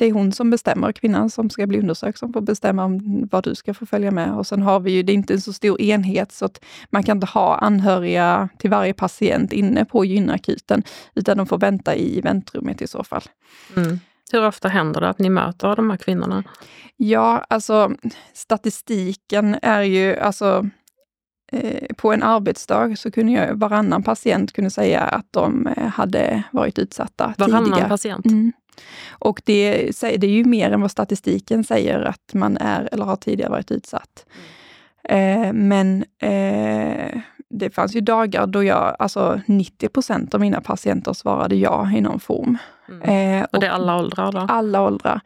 det 0.00 0.06
är 0.06 0.12
hon 0.12 0.32
som 0.32 0.50
bestämmer, 0.50 0.92
kvinnan 0.92 1.30
som 1.30 1.50
ska 1.50 1.66
bli 1.66 1.78
undersökt, 1.78 2.18
som 2.18 2.32
får 2.32 2.40
bestämma 2.40 2.84
om 2.84 3.28
vad 3.30 3.44
du 3.44 3.54
ska 3.54 3.74
få 3.74 3.86
följa 3.86 4.10
med. 4.10 4.34
Och 4.34 4.46
sen 4.46 4.62
har 4.62 4.80
vi 4.80 4.90
ju, 4.90 5.02
det 5.02 5.12
är 5.12 5.14
inte 5.14 5.34
en 5.34 5.40
så 5.40 5.52
stor 5.52 5.80
enhet 5.80 6.32
så 6.32 6.44
att 6.44 6.64
man 6.90 7.02
kan 7.02 7.16
inte 7.16 7.26
ha 7.26 7.56
anhöriga 7.56 8.48
till 8.58 8.70
varje 8.70 8.94
patient 8.94 9.52
inne 9.52 9.84
på 9.84 10.04
gynakuten, 10.04 10.82
utan 11.14 11.36
de 11.36 11.46
får 11.46 11.58
vänta 11.58 11.94
i 11.94 12.20
väntrummet 12.20 12.82
i 12.82 12.86
så 12.86 13.04
fall. 13.04 13.22
Mm. 13.76 14.00
Hur 14.32 14.46
ofta 14.46 14.68
händer 14.68 15.00
det 15.00 15.08
att 15.08 15.18
ni 15.18 15.30
möter 15.30 15.76
de 15.76 15.90
här 15.90 15.96
kvinnorna? 15.96 16.44
Ja, 16.96 17.44
alltså 17.48 17.92
statistiken 18.34 19.56
är 19.62 19.82
ju, 19.82 20.16
alltså 20.16 20.68
eh, 21.52 21.94
på 21.96 22.12
en 22.12 22.22
arbetsdag 22.22 22.96
så 22.96 23.10
kunde 23.10 23.32
jag, 23.32 23.54
varannan 23.54 24.02
patient 24.02 24.52
kunde 24.52 24.70
säga 24.70 25.00
att 25.00 25.26
de 25.30 25.66
eh, 25.66 25.86
hade 25.86 26.42
varit 26.52 26.78
utsatta 26.78 27.34
varannan 27.38 27.64
tidigare. 27.64 27.88
Varannan 27.88 27.98
patient? 27.98 28.26
Mm. 28.26 28.52
Och 29.08 29.42
det, 29.44 29.90
det 30.00 30.26
är 30.26 30.30
ju 30.30 30.44
mer 30.44 30.70
än 30.70 30.80
vad 30.80 30.90
statistiken 30.90 31.64
säger 31.64 32.00
att 32.00 32.34
man 32.34 32.56
är 32.56 32.88
eller 32.92 33.04
har 33.04 33.16
tidigare 33.16 33.50
varit 33.50 33.70
utsatt. 33.70 34.26
Mm. 35.04 35.42
Eh, 35.42 35.52
men 35.52 36.04
eh, 36.18 37.20
det 37.50 37.70
fanns 37.74 37.96
ju 37.96 38.00
dagar 38.00 38.46
då 38.46 38.64
jag, 38.64 38.96
alltså 38.98 39.40
90 39.46 39.88
procent 39.88 40.34
av 40.34 40.40
mina 40.40 40.60
patienter 40.60 41.12
svarade 41.12 41.56
ja 41.56 41.90
i 41.96 42.00
någon 42.00 42.20
form. 42.20 42.58
Mm. 42.88 43.02
Eh, 43.02 43.44
och, 43.44 43.54
och 43.54 43.60
det 43.60 43.66
är 43.66 43.70
alla 43.70 43.98
åldrar? 43.98 44.32
Då? 44.32 44.38
Alla 44.38 44.82
åldrar. 44.82 45.20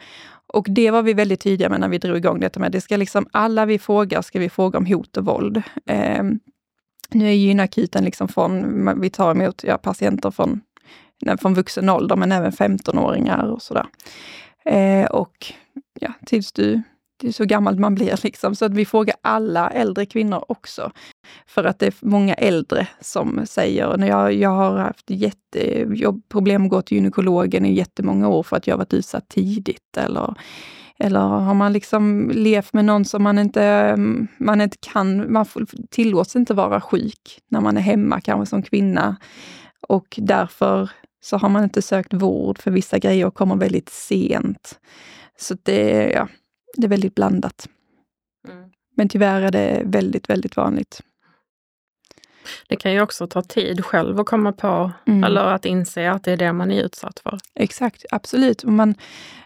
Och 0.47 0.67
det 0.69 0.91
var 0.91 1.03
vi 1.03 1.15
väldigt 1.15 1.41
tydliga 1.41 1.69
med 1.69 1.81
när 1.81 1.89
vi 1.89 1.99
drog 1.99 2.17
igång 2.17 2.41
detta 2.41 2.61
med. 2.61 2.73
Det 2.73 2.81
ska 2.81 2.97
liksom, 2.97 3.27
alla 3.31 3.67
vi 3.67 3.79
frågar 3.79 4.23
ska 4.23 4.39
vi 4.39 4.49
fråga 4.49 4.79
om 4.79 4.87
hot 4.87 5.17
och 5.17 5.25
våld. 5.25 5.63
Eh, 5.87 6.23
nu 7.11 7.29
är 7.29 7.33
gynakuten 7.33 8.05
liksom 8.05 8.29
från, 8.29 9.01
vi 9.01 9.11
tar 9.11 9.31
emot 9.31 9.65
ja, 9.65 9.79
patienter 9.79 10.31
från 10.31 10.61
från 11.39 11.55
vuxen 11.55 11.89
ålder, 11.89 12.17
men 12.17 12.33
även 12.33 12.53
15-åringar 12.53 13.51
och 13.51 13.63
sådär. 13.63 13.87
Eh, 14.65 15.07
och 15.07 15.47
ja, 16.01 16.13
tills 16.27 16.53
du 16.53 16.83
det 17.17 17.29
är 17.29 17.33
så 17.33 17.45
gammalt 17.45 17.79
man 17.79 17.95
blir. 17.95 18.21
Liksom. 18.25 18.55
Så 18.55 18.65
att 18.65 18.75
vi 18.75 18.85
frågar 18.85 19.17
alla 19.23 19.71
äldre 19.71 20.07
kvinnor 20.07 20.45
också. 20.49 20.93
För 21.47 21.65
att 21.65 21.79
det 21.79 21.87
är 21.87 21.95
många 22.01 22.35
äldre 22.35 22.89
som 23.01 23.41
säger, 23.45 23.97
när 23.97 24.07
jag, 24.07 24.33
jag 24.33 24.51
har 24.51 24.79
haft 24.79 25.11
jätteproblem 25.11 26.65
att 26.65 26.71
gå 26.71 26.83
till 26.83 26.97
gynekologen 26.97 27.67
i 27.67 27.75
jättemånga 27.75 28.29
år 28.29 28.43
för 28.43 28.57
att 28.57 28.67
jag 28.67 28.77
varit 28.77 28.95
utsatt 28.95 29.29
tidigt. 29.29 29.97
Eller 29.97 30.35
Eller 30.99 31.21
har 31.21 31.55
man 31.55 31.73
liksom 31.73 32.31
levt 32.35 32.73
med 32.73 32.85
någon 32.85 33.05
som 33.05 33.23
man 33.23 33.39
inte, 33.39 33.95
man 34.39 34.61
inte 34.61 34.77
kan, 34.81 35.33
man 35.33 35.47
tillåts 35.91 36.37
inte 36.37 36.55
vara 36.55 36.81
sjuk 36.81 37.41
när 37.51 37.61
man 37.61 37.77
är 37.77 37.81
hemma 37.81 38.21
kanske 38.21 38.47
som 38.47 38.63
kvinna. 38.63 39.17
Och 39.89 40.19
därför 40.19 40.91
så 41.25 41.37
har 41.37 41.49
man 41.49 41.65
inte 41.65 41.83
sökt 41.83 42.13
vård 42.13 42.59
för 42.59 42.71
vissa 42.71 42.99
grejer 42.99 43.27
och 43.27 43.35
kommer 43.35 43.57
väldigt 43.57 43.89
sent. 43.89 44.81
Så 45.37 45.57
det, 45.63 46.11
ja, 46.11 46.29
det 46.77 46.87
är 46.87 46.89
väldigt 46.89 47.15
blandat. 47.15 47.69
Mm. 48.49 48.71
Men 48.97 49.09
tyvärr 49.09 49.43
är 49.43 49.51
det 49.51 49.83
väldigt, 49.85 50.31
väldigt 50.31 50.57
vanligt. 50.57 51.01
Det 52.69 52.77
kan 52.77 52.93
ju 52.93 53.01
också 53.01 53.27
ta 53.27 53.43
tid 53.43 53.85
själv 53.85 54.21
att 54.21 54.27
komma 54.27 54.53
på, 54.53 54.93
mm. 55.07 55.25
eller 55.25 55.41
att 55.41 55.65
inse 55.65 56.11
att 56.11 56.25
det 56.25 56.33
är 56.33 56.37
det 56.37 56.53
man 56.53 56.71
är 56.71 56.83
utsatt 56.83 57.19
för. 57.19 57.39
Exakt, 57.55 58.05
absolut. 58.11 58.63
Och, 58.63 58.73
man, 58.73 58.95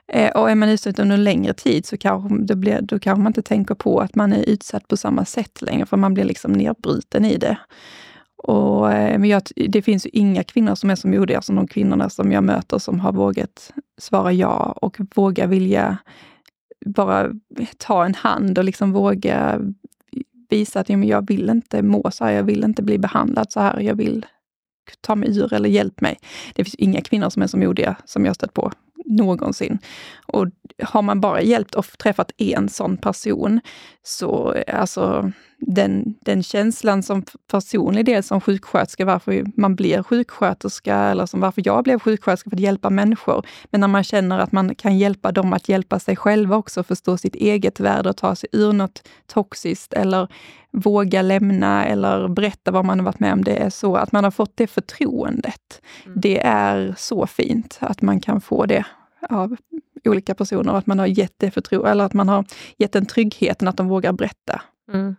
eh, 0.08 0.30
och 0.30 0.50
är 0.50 0.54
man 0.54 0.68
utsatt 0.68 0.99
under 0.99 1.14
en 1.14 1.25
längre 1.25 1.54
tid 1.54 1.87
så 1.87 1.97
kanske, 1.97 2.56
blir, 2.56 2.80
då 2.82 2.99
kanske 2.99 3.23
man 3.23 3.30
inte 3.30 3.42
tänker 3.42 3.75
på 3.75 4.00
att 4.00 4.14
man 4.14 4.32
är 4.32 4.42
utsatt 4.42 4.88
på 4.88 4.97
samma 4.97 5.25
sätt 5.25 5.62
längre, 5.62 5.87
för 5.87 5.97
man 5.97 6.14
blir 6.14 6.25
liksom 6.25 6.52
nedbruten 6.52 7.25
i 7.25 7.37
det. 7.37 7.58
Och, 8.42 8.92
eh, 8.92 9.18
men 9.18 9.28
jag, 9.28 9.42
det 9.68 9.83
finns 9.83 10.07
ju 10.07 10.11
inga 10.12 10.45
kvinnor 10.45 10.75
som 10.75 10.90
är 10.90 10.95
så 10.95 11.09
modiga 11.09 11.42
som 11.42 11.59
alltså 11.59 11.66
de 11.66 11.75
kvinnorna 11.75 12.11
som 12.11 12.33
jag 12.33 12.45
möter 12.45 12.78
som 12.78 13.00
har 13.00 13.12
vågat 13.12 13.73
svara 13.99 14.33
ja 14.33 14.78
och 14.83 14.97
våga 15.14 15.47
vilja 15.47 15.99
bara 16.87 17.30
ta 17.78 18.04
en 18.04 18.14
hand 18.14 18.59
och 18.59 18.64
liksom 18.64 18.92
våga 18.92 19.61
visa 20.50 20.80
att 20.80 20.88
ja, 20.88 20.97
men 20.97 21.09
jag 21.09 21.28
vill 21.28 21.50
inte 21.50 21.83
må 21.83 22.11
så 22.11 22.25
här, 22.25 22.33
jag 22.33 22.42
vill 22.42 22.64
inte 22.64 22.83
bli 22.83 22.99
behandlad 22.99 23.52
så 23.52 23.61
här, 23.61 23.80
jag 23.80 23.95
vill 23.95 24.26
ta 25.00 25.14
mig 25.14 25.38
ur 25.38 25.52
eller 25.52 25.68
hjälp 25.68 26.00
mig. 26.00 26.18
Det 26.54 26.64
finns 26.64 26.75
inga 26.75 27.00
kvinnor 27.00 27.30
som 27.30 27.42
är 27.42 27.47
så 27.47 27.57
modiga 27.57 27.97
som 28.04 28.25
jag 28.25 28.35
stött 28.35 28.54
på 28.54 28.73
någonsin. 29.04 29.78
Och 30.26 30.47
har 30.83 31.02
man 31.02 31.21
bara 31.21 31.42
hjälpt 31.42 31.75
och 31.75 31.87
träffat 31.99 32.33
en 32.38 32.68
sån 32.68 32.97
person, 32.97 33.61
så 34.02 34.57
alltså 34.68 35.33
den, 35.60 36.14
den 36.20 36.42
känslan 36.42 37.02
som 37.02 37.22
personlig 37.50 38.04
del 38.04 38.22
som 38.22 38.40
sjuksköterska, 38.40 39.04
varför 39.04 39.46
man 39.60 39.74
blir 39.74 40.02
sjuksköterska 40.02 40.96
eller 40.96 41.26
som 41.26 41.40
varför 41.40 41.62
jag 41.64 41.84
blev 41.84 41.98
sjuksköterska, 41.98 42.50
för 42.50 42.56
att 42.56 42.60
hjälpa 42.60 42.90
människor. 42.90 43.46
Men 43.70 43.80
när 43.80 43.88
man 43.88 44.04
känner 44.04 44.38
att 44.38 44.52
man 44.52 44.74
kan 44.74 44.98
hjälpa 44.98 45.32
dem 45.32 45.52
att 45.52 45.68
hjälpa 45.68 45.98
sig 45.98 46.16
själva 46.16 46.56
också, 46.56 46.82
förstå 46.82 47.16
sitt 47.16 47.34
eget 47.34 47.80
värde 47.80 48.10
och 48.10 48.16
ta 48.16 48.34
sig 48.34 48.48
ur 48.52 48.72
något 48.72 49.08
toxiskt 49.26 49.92
eller 49.92 50.28
våga 50.70 51.22
lämna 51.22 51.86
eller 51.86 52.28
berätta 52.28 52.70
vad 52.70 52.84
man 52.84 52.98
har 52.98 53.04
varit 53.04 53.20
med 53.20 53.32
om. 53.32 53.44
Det 53.44 53.56
är 53.56 53.70
så 53.70 53.96
att 53.96 54.12
man 54.12 54.24
har 54.24 54.30
fått 54.30 54.52
det 54.56 54.66
förtroendet. 54.66 55.82
Mm. 56.06 56.20
Det 56.20 56.40
är 56.46 56.94
så 56.98 57.26
fint 57.26 57.78
att 57.80 58.02
man 58.02 58.20
kan 58.20 58.40
få 58.40 58.66
det 58.66 58.84
av 59.28 59.56
olika 60.04 60.34
personer, 60.34 60.74
att 60.74 60.86
man 60.86 60.98
har 60.98 61.06
gett 61.06 61.34
det 61.36 61.50
förtroende, 61.50 61.90
eller 61.90 62.04
att 62.04 62.14
man 62.14 62.28
har 62.28 62.44
gett 62.76 62.92
den 62.92 63.06
tryggheten 63.06 63.68
att 63.68 63.76
de 63.76 63.88
vågar 63.88 64.12
berätta. 64.12 64.62
Mm. 64.92 65.16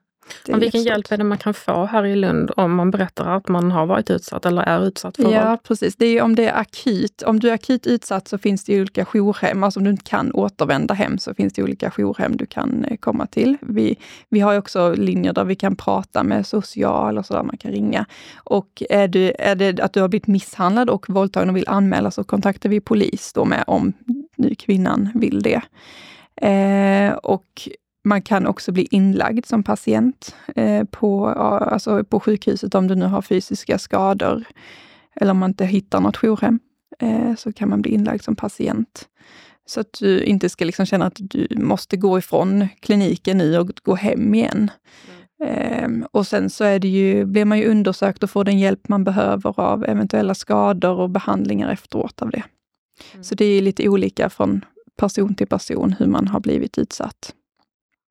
Men 0.48 0.60
vilken 0.60 0.84
hjälp 0.84 1.12
är 1.12 1.18
det 1.18 1.24
man 1.24 1.38
kan 1.38 1.54
få 1.54 1.86
här 1.86 2.06
i 2.06 2.16
Lund 2.16 2.52
om 2.58 2.76
man 2.76 2.92
berättar 2.92 3.36
att 3.36 3.48
man 3.48 3.72
har 3.72 3.86
varit 3.86 4.10
utsatt 4.10 4.46
eller 4.46 4.62
är 4.62 4.88
utsatt 4.88 5.16
för 5.16 5.32
Ja, 5.32 5.50
våld? 5.50 5.64
precis. 5.64 5.96
Det 5.96 6.06
är 6.06 6.22
om 6.22 6.36
det 6.36 6.48
är 6.48 6.60
akut. 6.60 7.22
Om 7.22 7.40
du 7.40 7.50
är 7.50 7.54
akut 7.54 7.88
utsatt 7.88 8.28
så 8.28 8.38
finns 8.38 8.64
det 8.64 8.82
olika 8.82 9.06
jourhem. 9.14 9.64
Alltså 9.64 9.80
om 9.80 9.84
du 9.84 9.90
inte 9.90 10.04
kan 10.04 10.32
återvända 10.32 10.94
hem 10.94 11.18
så 11.18 11.34
finns 11.34 11.54
det 11.54 11.64
olika 11.64 11.92
jourhem 11.98 12.38
du 12.38 12.46
kan 12.46 12.86
eh, 12.86 12.98
komma 12.98 13.26
till. 13.26 13.58
Vi, 13.62 13.98
vi 14.30 14.40
har 14.40 14.58
också 14.58 14.94
linjer 14.94 15.34
där 15.34 15.44
vi 15.44 15.56
kan 15.56 15.76
prata 15.76 16.24
med 16.24 16.46
social 16.48 17.18
och 17.18 17.26
sådär, 17.26 17.44
man 17.44 17.58
kan 17.58 17.72
ringa. 17.72 18.06
Och 18.36 18.84
är, 18.90 19.08
du, 19.08 19.34
är 19.40 19.56
det 19.56 19.80
att 19.80 19.94
du 19.94 20.02
har 20.02 20.08
blivit 20.08 20.28
misshandlad 20.28 20.90
och 20.90 21.10
våldtagen 21.10 21.50
och 21.50 21.56
vill 21.56 21.68
anmäla 21.68 22.12
så 22.12 22.24
kontaktar 22.24 22.70
vi 22.70 22.82
polis 22.82 23.34
då 23.34 23.46
med 23.46 23.64
om 23.68 23.94
nu 24.36 24.56
kvinnan 24.56 25.10
vill 25.16 25.42
det. 25.42 25.62
Eh, 26.48 27.14
och 27.14 27.70
man 28.04 28.22
kan 28.22 28.48
också 28.48 28.72
bli 28.72 28.88
inlagd 28.92 29.46
som 29.46 29.64
patient 29.64 30.36
eh, 30.56 30.84
på, 30.84 31.28
alltså 31.28 32.04
på 32.04 32.20
sjukhuset 32.20 32.76
om 32.76 32.88
du 32.88 32.96
nu 32.96 33.06
har 33.06 33.22
fysiska 33.22 33.78
skador 33.78 34.44
eller 35.16 35.32
om 35.32 35.38
man 35.38 35.50
inte 35.50 35.66
hittar 35.66 36.02
något 36.02 36.18
jourhem, 36.18 36.60
eh, 37.00 37.36
så 37.36 37.54
kan 37.54 37.70
man 37.70 37.82
bli 37.82 37.92
inlagd 37.92 38.24
som 38.24 38.36
patient. 38.36 39.08
Så 39.66 39.80
att 39.80 39.94
du 40.00 40.24
inte 40.24 40.50
ska 40.50 40.66
liksom 40.66 40.86
känna 40.86 41.06
att 41.06 41.18
du 41.20 41.48
måste 41.58 41.98
gå 41.98 42.18
ifrån 42.18 42.68
kliniken 42.80 43.38
nu 43.38 43.58
och 43.58 43.70
gå 43.84 43.96
hem 43.96 44.36
igen. 44.36 44.72
Mm. 45.44 46.02
Eh, 46.02 46.08
och 46.12 46.28
sen 46.28 46.50
så 46.50 46.64
är 46.64 46.80
det 46.80 46.88
ju, 46.88 47.26
blir 47.26 47.46
man 47.46 47.58
ju 47.58 47.66
undersökt 47.66 48.24
och 48.24 48.30
får 48.30 48.44
den 48.44 48.60
hjälp 48.60 48.88
man 48.88 49.04
behöver 49.04 49.60
av 49.60 49.86
eventuella 49.86 50.36
skador 50.36 51.00
och 51.00 51.10
behandlingar 51.10 51.72
efteråt 51.72 52.22
av 52.22 52.30
det. 52.30 52.44
Mm. 53.14 53.24
Så 53.24 53.36
det 53.36 53.46
är 53.46 53.62
lite 53.62 53.90
olika 53.90 54.30
från 54.30 54.66
person 54.98 55.36
till 55.36 55.48
person 55.48 55.96
hur 56.00 56.08
man 56.08 56.28
har 56.28 56.40
blivit 56.40 56.78
utsatt. 56.78 57.34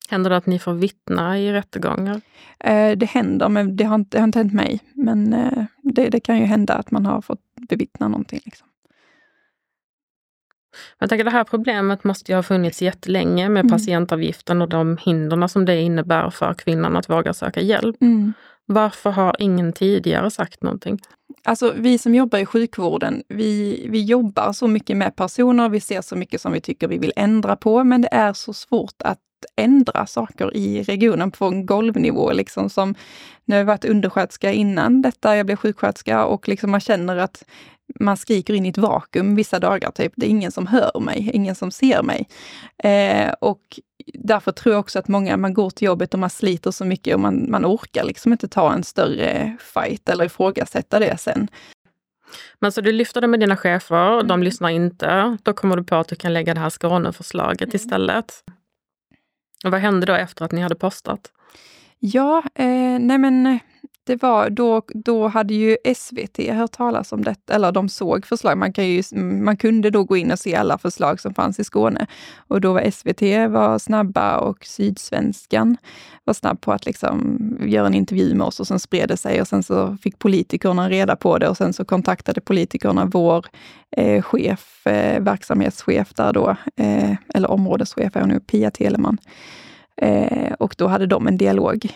Händer 0.08 0.30
det 0.30 0.36
att 0.36 0.46
ni 0.46 0.58
får 0.58 0.74
vittna 0.74 1.38
i 1.38 1.52
rättegångar? 1.52 2.20
Eh, 2.60 2.96
det 2.96 3.06
händer, 3.06 3.48
men 3.48 3.76
det 3.76 3.84
har 3.84 3.94
inte, 3.94 4.16
det 4.16 4.20
har 4.20 4.24
inte 4.24 4.38
hänt 4.38 4.52
mig. 4.52 4.80
Men 4.94 5.32
eh, 5.32 5.64
det, 5.82 6.08
det, 6.08 6.20
kan 6.20 6.38
ju 6.38 6.44
hända 6.44 6.74
att 6.74 6.90
man 6.90 7.06
har 7.06 7.20
fått 7.20 7.40
bevittna 7.68 8.08
någonting. 8.08 8.40
Liksom. 8.44 8.68
Jag 10.98 11.08
tänker 11.08 11.24
det 11.24 11.30
här 11.30 11.44
problemet 11.44 12.04
måste 12.04 12.32
ju 12.32 12.36
ha 12.36 12.42
funnits 12.42 12.82
jättelänge 12.82 13.48
med 13.48 13.60
mm. 13.60 13.70
patientavgiften 13.70 14.62
och 14.62 14.68
de 14.68 14.98
hindren 15.00 15.48
som 15.48 15.64
det 15.64 15.80
innebär 15.80 16.30
för 16.30 16.54
kvinnan 16.54 16.96
att 16.96 17.10
våga 17.10 17.34
söka 17.34 17.60
hjälp. 17.60 18.02
Mm. 18.02 18.32
Varför 18.66 19.10
har 19.10 19.36
ingen 19.38 19.72
tidigare 19.72 20.30
sagt 20.30 20.62
någonting? 20.62 20.98
Alltså 21.46 21.72
vi 21.76 21.98
som 21.98 22.14
jobbar 22.14 22.38
i 22.38 22.46
sjukvården, 22.46 23.22
vi, 23.28 23.86
vi 23.90 24.04
jobbar 24.04 24.52
så 24.52 24.66
mycket 24.68 24.96
med 24.96 25.16
personer, 25.16 25.68
vi 25.68 25.80
ser 25.80 26.02
så 26.02 26.16
mycket 26.16 26.40
som 26.40 26.52
vi 26.52 26.60
tycker 26.60 26.88
vi 26.88 26.98
vill 26.98 27.12
ändra 27.16 27.56
på, 27.56 27.84
men 27.84 28.02
det 28.02 28.08
är 28.12 28.32
så 28.32 28.52
svårt 28.52 29.02
att 29.04 29.18
ändra 29.56 30.06
saker 30.06 30.56
i 30.56 30.82
regionen 30.82 31.30
på 31.30 31.44
en 31.44 31.66
golvnivå. 31.66 32.32
Liksom 32.32 32.70
som, 32.70 32.94
nu 33.44 33.54
har 33.54 33.58
jag 33.58 33.66
varit 33.66 33.84
undersköterska 33.84 34.52
innan 34.52 35.02
detta, 35.02 35.36
jag 35.36 35.46
blev 35.46 35.56
sjuksköterska 35.56 36.24
och 36.24 36.48
liksom 36.48 36.70
man 36.70 36.80
känner 36.80 37.16
att 37.16 37.44
man 38.00 38.16
skriker 38.16 38.54
in 38.54 38.66
i 38.66 38.68
ett 38.68 38.78
vakuum 38.78 39.34
vissa 39.34 39.58
dagar. 39.58 39.90
Typ. 39.90 40.12
Det 40.16 40.26
är 40.26 40.30
ingen 40.30 40.52
som 40.52 40.66
hör 40.66 41.00
mig, 41.00 41.30
ingen 41.32 41.54
som 41.54 41.70
ser 41.70 42.02
mig. 42.02 42.28
Eh, 42.78 43.32
och 43.40 43.80
därför 44.06 44.52
tror 44.52 44.72
jag 44.72 44.80
också 44.80 44.98
att 44.98 45.08
många, 45.08 45.36
man 45.36 45.54
går 45.54 45.70
till 45.70 45.86
jobbet 45.86 46.14
och 46.14 46.20
man 46.20 46.30
sliter 46.30 46.70
så 46.70 46.84
mycket 46.84 47.14
och 47.14 47.20
man, 47.20 47.50
man 47.50 47.66
orkar 47.66 48.04
liksom 48.04 48.32
inte 48.32 48.48
ta 48.48 48.72
en 48.72 48.84
större 48.84 49.56
fight 49.60 50.08
eller 50.08 50.24
ifrågasätta 50.24 50.98
det 50.98 51.20
sen. 51.20 51.48
Men 52.58 52.72
så 52.72 52.80
du 52.80 52.92
lyfter 52.92 53.20
det 53.20 53.26
med 53.26 53.40
dina 53.40 53.56
chefer, 53.56 54.14
mm. 54.14 54.26
de 54.26 54.42
lyssnar 54.42 54.68
inte. 54.68 55.36
Då 55.42 55.52
kommer 55.52 55.76
du 55.76 55.84
på 55.84 55.94
att 55.96 56.08
du 56.08 56.16
kan 56.16 56.32
lägga 56.32 56.54
det 56.54 56.60
här 56.60 56.70
Skåneförslaget 56.70 57.60
mm. 57.60 57.76
istället. 57.76 58.44
Och 59.64 59.70
vad 59.70 59.80
hände 59.80 60.06
då 60.06 60.14
efter 60.14 60.44
att 60.44 60.52
ni 60.52 60.60
hade 60.60 60.74
postat? 60.74 61.32
Ja, 61.98 62.42
eh, 62.54 62.98
nej 63.00 63.18
men 63.18 63.58
det 64.06 64.22
var, 64.22 64.50
då, 64.50 64.82
då 64.88 65.28
hade 65.28 65.54
ju 65.54 65.76
SVT 65.96 66.38
hört 66.50 66.72
talas 66.72 67.12
om 67.12 67.24
detta, 67.24 67.54
eller 67.54 67.72
de 67.72 67.88
såg 67.88 68.26
förslag. 68.26 68.58
Man, 68.58 68.72
kan 68.72 68.86
ju, 68.86 69.02
mm, 69.12 69.44
man 69.44 69.56
kunde 69.56 69.90
då 69.90 70.04
gå 70.04 70.16
in 70.16 70.32
och 70.32 70.38
se 70.38 70.54
alla 70.54 70.78
förslag 70.78 71.20
som 71.20 71.34
fanns 71.34 71.60
i 71.60 71.64
Skåne. 71.64 72.06
Och 72.48 72.60
då 72.60 72.72
var 72.72 72.90
SVT 72.90 73.50
var 73.50 73.78
snabba 73.78 74.38
och 74.38 74.64
Sydsvenskan 74.66 75.76
var 76.24 76.34
snabb 76.34 76.60
på 76.60 76.72
att 76.72 76.86
liksom 76.86 77.38
göra 77.60 77.86
en 77.86 77.94
intervju 77.94 78.34
med 78.34 78.46
oss 78.46 78.60
och 78.60 78.66
sen 78.66 78.80
spred 78.80 79.08
det 79.08 79.16
sig 79.16 79.40
och 79.40 79.48
sen 79.48 79.62
så 79.62 79.96
fick 80.02 80.18
politikerna 80.18 80.90
reda 80.90 81.16
på 81.16 81.38
det 81.38 81.48
och 81.48 81.56
sen 81.56 81.72
så 81.72 81.84
kontaktade 81.84 82.40
politikerna 82.40 83.04
vår 83.04 83.46
eh, 83.96 84.22
chef, 84.22 84.86
eh, 84.86 85.22
verksamhetschef 85.22 86.14
där 86.14 86.32
då, 86.32 86.56
eh, 86.76 87.14
eller 87.34 87.50
områdeschef 87.50 88.16
är 88.16 88.20
hon 88.20 88.28
nu, 88.28 88.40
Pia 88.40 88.70
Teleman. 88.70 89.18
Eh, 89.96 90.52
och 90.52 90.74
då 90.78 90.86
hade 90.86 91.06
de 91.06 91.26
en 91.26 91.36
dialog 91.36 91.88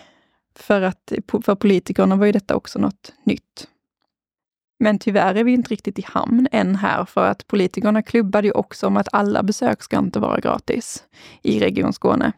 för 0.59 0.83
att 0.83 1.12
för 1.45 1.55
politikerna 1.55 2.17
var 2.17 2.27
ju 2.27 2.33
detta 2.33 2.57
också 2.57 2.79
något 2.79 3.12
nytt. 3.25 3.69
Men 4.81 4.99
tyvärr 4.99 5.35
är 5.35 5.45
vi 5.45 5.53
inte 5.53 5.71
riktigt 5.71 5.99
i 5.99 6.05
hamn 6.07 6.49
än 6.53 6.77
här, 6.77 7.05
för 7.05 7.27
att 7.27 7.47
politikerna 7.47 8.03
klubbade 8.03 8.47
ju 8.47 8.53
också 8.53 8.87
om 8.87 8.97
att 8.97 9.09
alla 9.12 9.43
besök 9.43 9.83
ska 9.83 9.99
inte 9.99 10.19
vara 10.19 10.41
gratis 10.41 11.05
i 11.43 11.61
Region 11.61 11.93
Skåne. 11.93 12.33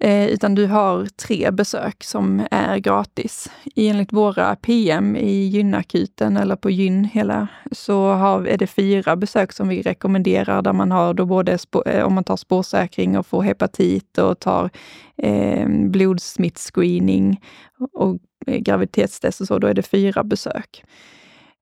Eh, 0.00 0.26
utan 0.28 0.54
du 0.54 0.66
har 0.66 1.06
tre 1.06 1.50
besök 1.50 2.04
som 2.04 2.46
är 2.50 2.78
gratis. 2.78 3.50
Enligt 3.76 4.12
våra 4.12 4.56
PM 4.56 5.16
i 5.16 5.46
gynakuten 5.46 6.36
eller 6.36 6.56
på 6.56 6.70
gyn 6.70 7.04
hela, 7.04 7.48
så 7.72 8.12
har, 8.12 8.46
är 8.46 8.58
det 8.58 8.66
fyra 8.66 9.16
besök 9.16 9.52
som 9.52 9.68
vi 9.68 9.82
rekommenderar 9.82 10.62
där 10.62 10.72
man 10.72 10.92
har 10.92 11.14
då 11.14 11.26
både 11.26 11.58
eh, 11.86 12.04
om 12.04 12.14
man 12.14 12.24
tar 12.24 12.36
spårsäkring 12.36 13.18
och 13.18 13.26
får 13.26 13.42
hepatit 13.42 14.18
och 14.18 14.38
tar 14.40 14.70
eh, 15.16 15.68
blodsmittscreening 15.68 17.40
och 17.92 18.16
eh, 18.46 18.58
graviditetstest 18.58 19.40
och 19.40 19.46
så, 19.46 19.58
då 19.58 19.66
är 19.66 19.74
det 19.74 19.82
fyra 19.82 20.24
besök. 20.24 20.84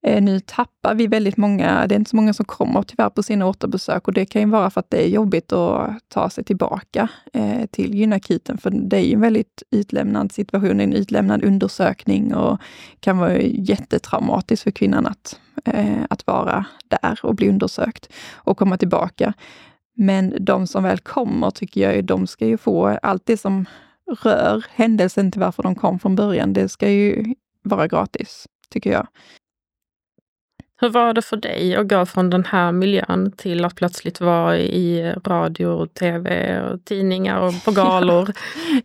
Eh, 0.02 0.22
nu 0.22 0.40
tappar 0.40 0.94
vi 0.94 1.06
väldigt 1.06 1.36
många, 1.36 1.86
det 1.86 1.94
är 1.94 1.98
inte 1.98 2.10
så 2.10 2.16
många 2.16 2.34
som 2.34 2.44
kommer 2.44 2.82
tyvärr 2.82 3.10
på 3.10 3.22
sina 3.22 3.46
återbesök 3.46 4.08
och 4.08 4.14
det 4.14 4.26
kan 4.26 4.42
ju 4.42 4.48
vara 4.48 4.70
för 4.70 4.80
att 4.80 4.90
det 4.90 5.04
är 5.04 5.08
jobbigt 5.08 5.52
att 5.52 5.90
ta 6.08 6.30
sig 6.30 6.44
tillbaka 6.44 7.08
eh, 7.32 7.66
till 7.66 7.94
gynakuten, 7.94 8.58
för 8.58 8.70
det 8.70 8.96
är 8.96 9.00
ju 9.00 9.14
en 9.14 9.20
väldigt 9.20 9.62
utlämnad 9.70 10.32
situation, 10.32 10.80
en 10.80 10.92
utlämnad 10.92 11.44
undersökning 11.44 12.34
och 12.34 12.60
kan 13.00 13.18
vara 13.18 13.38
jättetraumatiskt 13.42 14.62
för 14.62 14.70
kvinnan 14.70 15.06
att, 15.06 15.40
eh, 15.64 16.04
att 16.10 16.26
vara 16.26 16.66
där 16.88 17.18
och 17.22 17.34
bli 17.34 17.48
undersökt 17.48 18.12
och 18.34 18.58
komma 18.58 18.76
tillbaka. 18.76 19.32
Men 19.96 20.34
de 20.40 20.66
som 20.66 20.82
väl 20.82 20.98
kommer 20.98 21.50
tycker 21.50 21.80
jag, 21.92 22.04
de 22.04 22.26
ska 22.26 22.46
ju 22.46 22.56
få 22.56 22.98
allt 23.02 23.26
det 23.26 23.36
som 23.36 23.66
rör 24.22 24.64
händelsen 24.70 25.32
till 25.32 25.40
varför 25.40 25.62
de 25.62 25.74
kom 25.74 25.98
från 25.98 26.16
början. 26.16 26.52
Det 26.52 26.68
ska 26.68 26.90
ju 26.90 27.34
vara 27.62 27.88
gratis, 27.88 28.46
tycker 28.70 28.92
jag. 28.92 29.06
Hur 30.78 30.88
var 30.88 31.12
det 31.12 31.22
för 31.22 31.36
dig 31.36 31.76
att 31.76 31.88
gå 31.88 32.06
från 32.06 32.30
den 32.30 32.44
här 32.44 32.72
miljön 32.72 33.32
till 33.36 33.64
att 33.64 33.74
plötsligt 33.74 34.20
vara 34.20 34.58
i 34.58 35.14
radio, 35.24 35.86
tv, 35.86 36.60
och 36.60 36.84
tidningar 36.84 37.40
och 37.40 37.64
på 37.64 37.70
galor? 37.72 38.32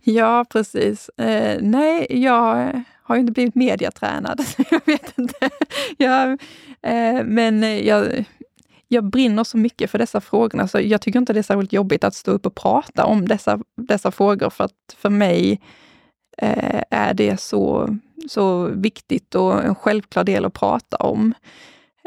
ja, 0.02 0.44
precis. 0.50 1.08
Eh, 1.08 1.58
nej, 1.60 2.06
jag 2.10 2.82
har 3.02 3.14
ju 3.16 3.20
inte 3.20 3.32
blivit 3.32 3.54
mediatränad. 3.54 4.40
jag 4.70 4.80
vet 4.86 5.18
inte. 5.18 5.50
jag, 5.96 6.30
eh, 6.82 7.24
men 7.24 7.84
jag, 7.86 8.24
jag 8.88 9.04
brinner 9.04 9.44
så 9.44 9.56
mycket 9.56 9.90
för 9.90 9.98
dessa 9.98 10.20
frågorna, 10.20 10.68
så 10.68 10.80
jag 10.80 11.00
tycker 11.00 11.18
inte 11.18 11.32
det 11.32 11.40
är 11.40 11.42
särskilt 11.42 11.72
jobbigt 11.72 12.04
att 12.04 12.14
stå 12.14 12.30
upp 12.30 12.46
och 12.46 12.54
prata 12.54 13.04
om 13.04 13.28
dessa, 13.28 13.60
dessa 13.76 14.10
frågor, 14.10 14.50
för 14.50 14.64
att 14.64 14.94
för 14.96 15.10
mig 15.10 15.60
eh, 16.38 16.82
är 16.90 17.14
det 17.14 17.40
så, 17.40 17.96
så 18.28 18.64
viktigt 18.66 19.34
och 19.34 19.64
en 19.64 19.74
självklar 19.74 20.24
del 20.24 20.44
att 20.44 20.54
prata 20.54 20.96
om. 20.96 21.34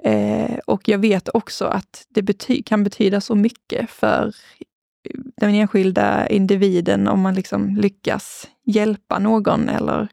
Eh, 0.03 0.57
och 0.65 0.89
jag 0.89 0.97
vet 0.97 1.29
också 1.29 1.65
att 1.65 2.05
det 2.09 2.21
bety 2.21 2.63
kan 2.63 2.83
betyda 2.83 3.21
så 3.21 3.35
mycket 3.35 3.89
för 3.89 4.27
eh, 4.27 5.19
den 5.37 5.49
enskilda 5.49 6.27
individen 6.27 7.07
om 7.07 7.21
man 7.21 7.35
liksom 7.35 7.75
lyckas 7.75 8.47
hjälpa 8.65 9.19
någon 9.19 9.69
eller 9.69 10.07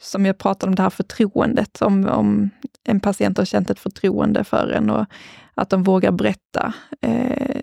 som 0.00 0.26
jag 0.26 0.38
pratade 0.38 0.70
om 0.70 0.74
det 0.74 0.82
här 0.82 0.90
förtroendet, 0.90 1.82
om, 1.82 2.08
om 2.08 2.50
en 2.84 3.00
patient 3.00 3.38
har 3.38 3.44
känt 3.44 3.70
ett 3.70 3.78
förtroende 3.78 4.44
för 4.44 4.68
en 4.68 4.90
och 4.90 5.06
att 5.54 5.70
de 5.70 5.82
vågar 5.82 6.12
berätta. 6.12 6.74
Eh, 7.00 7.60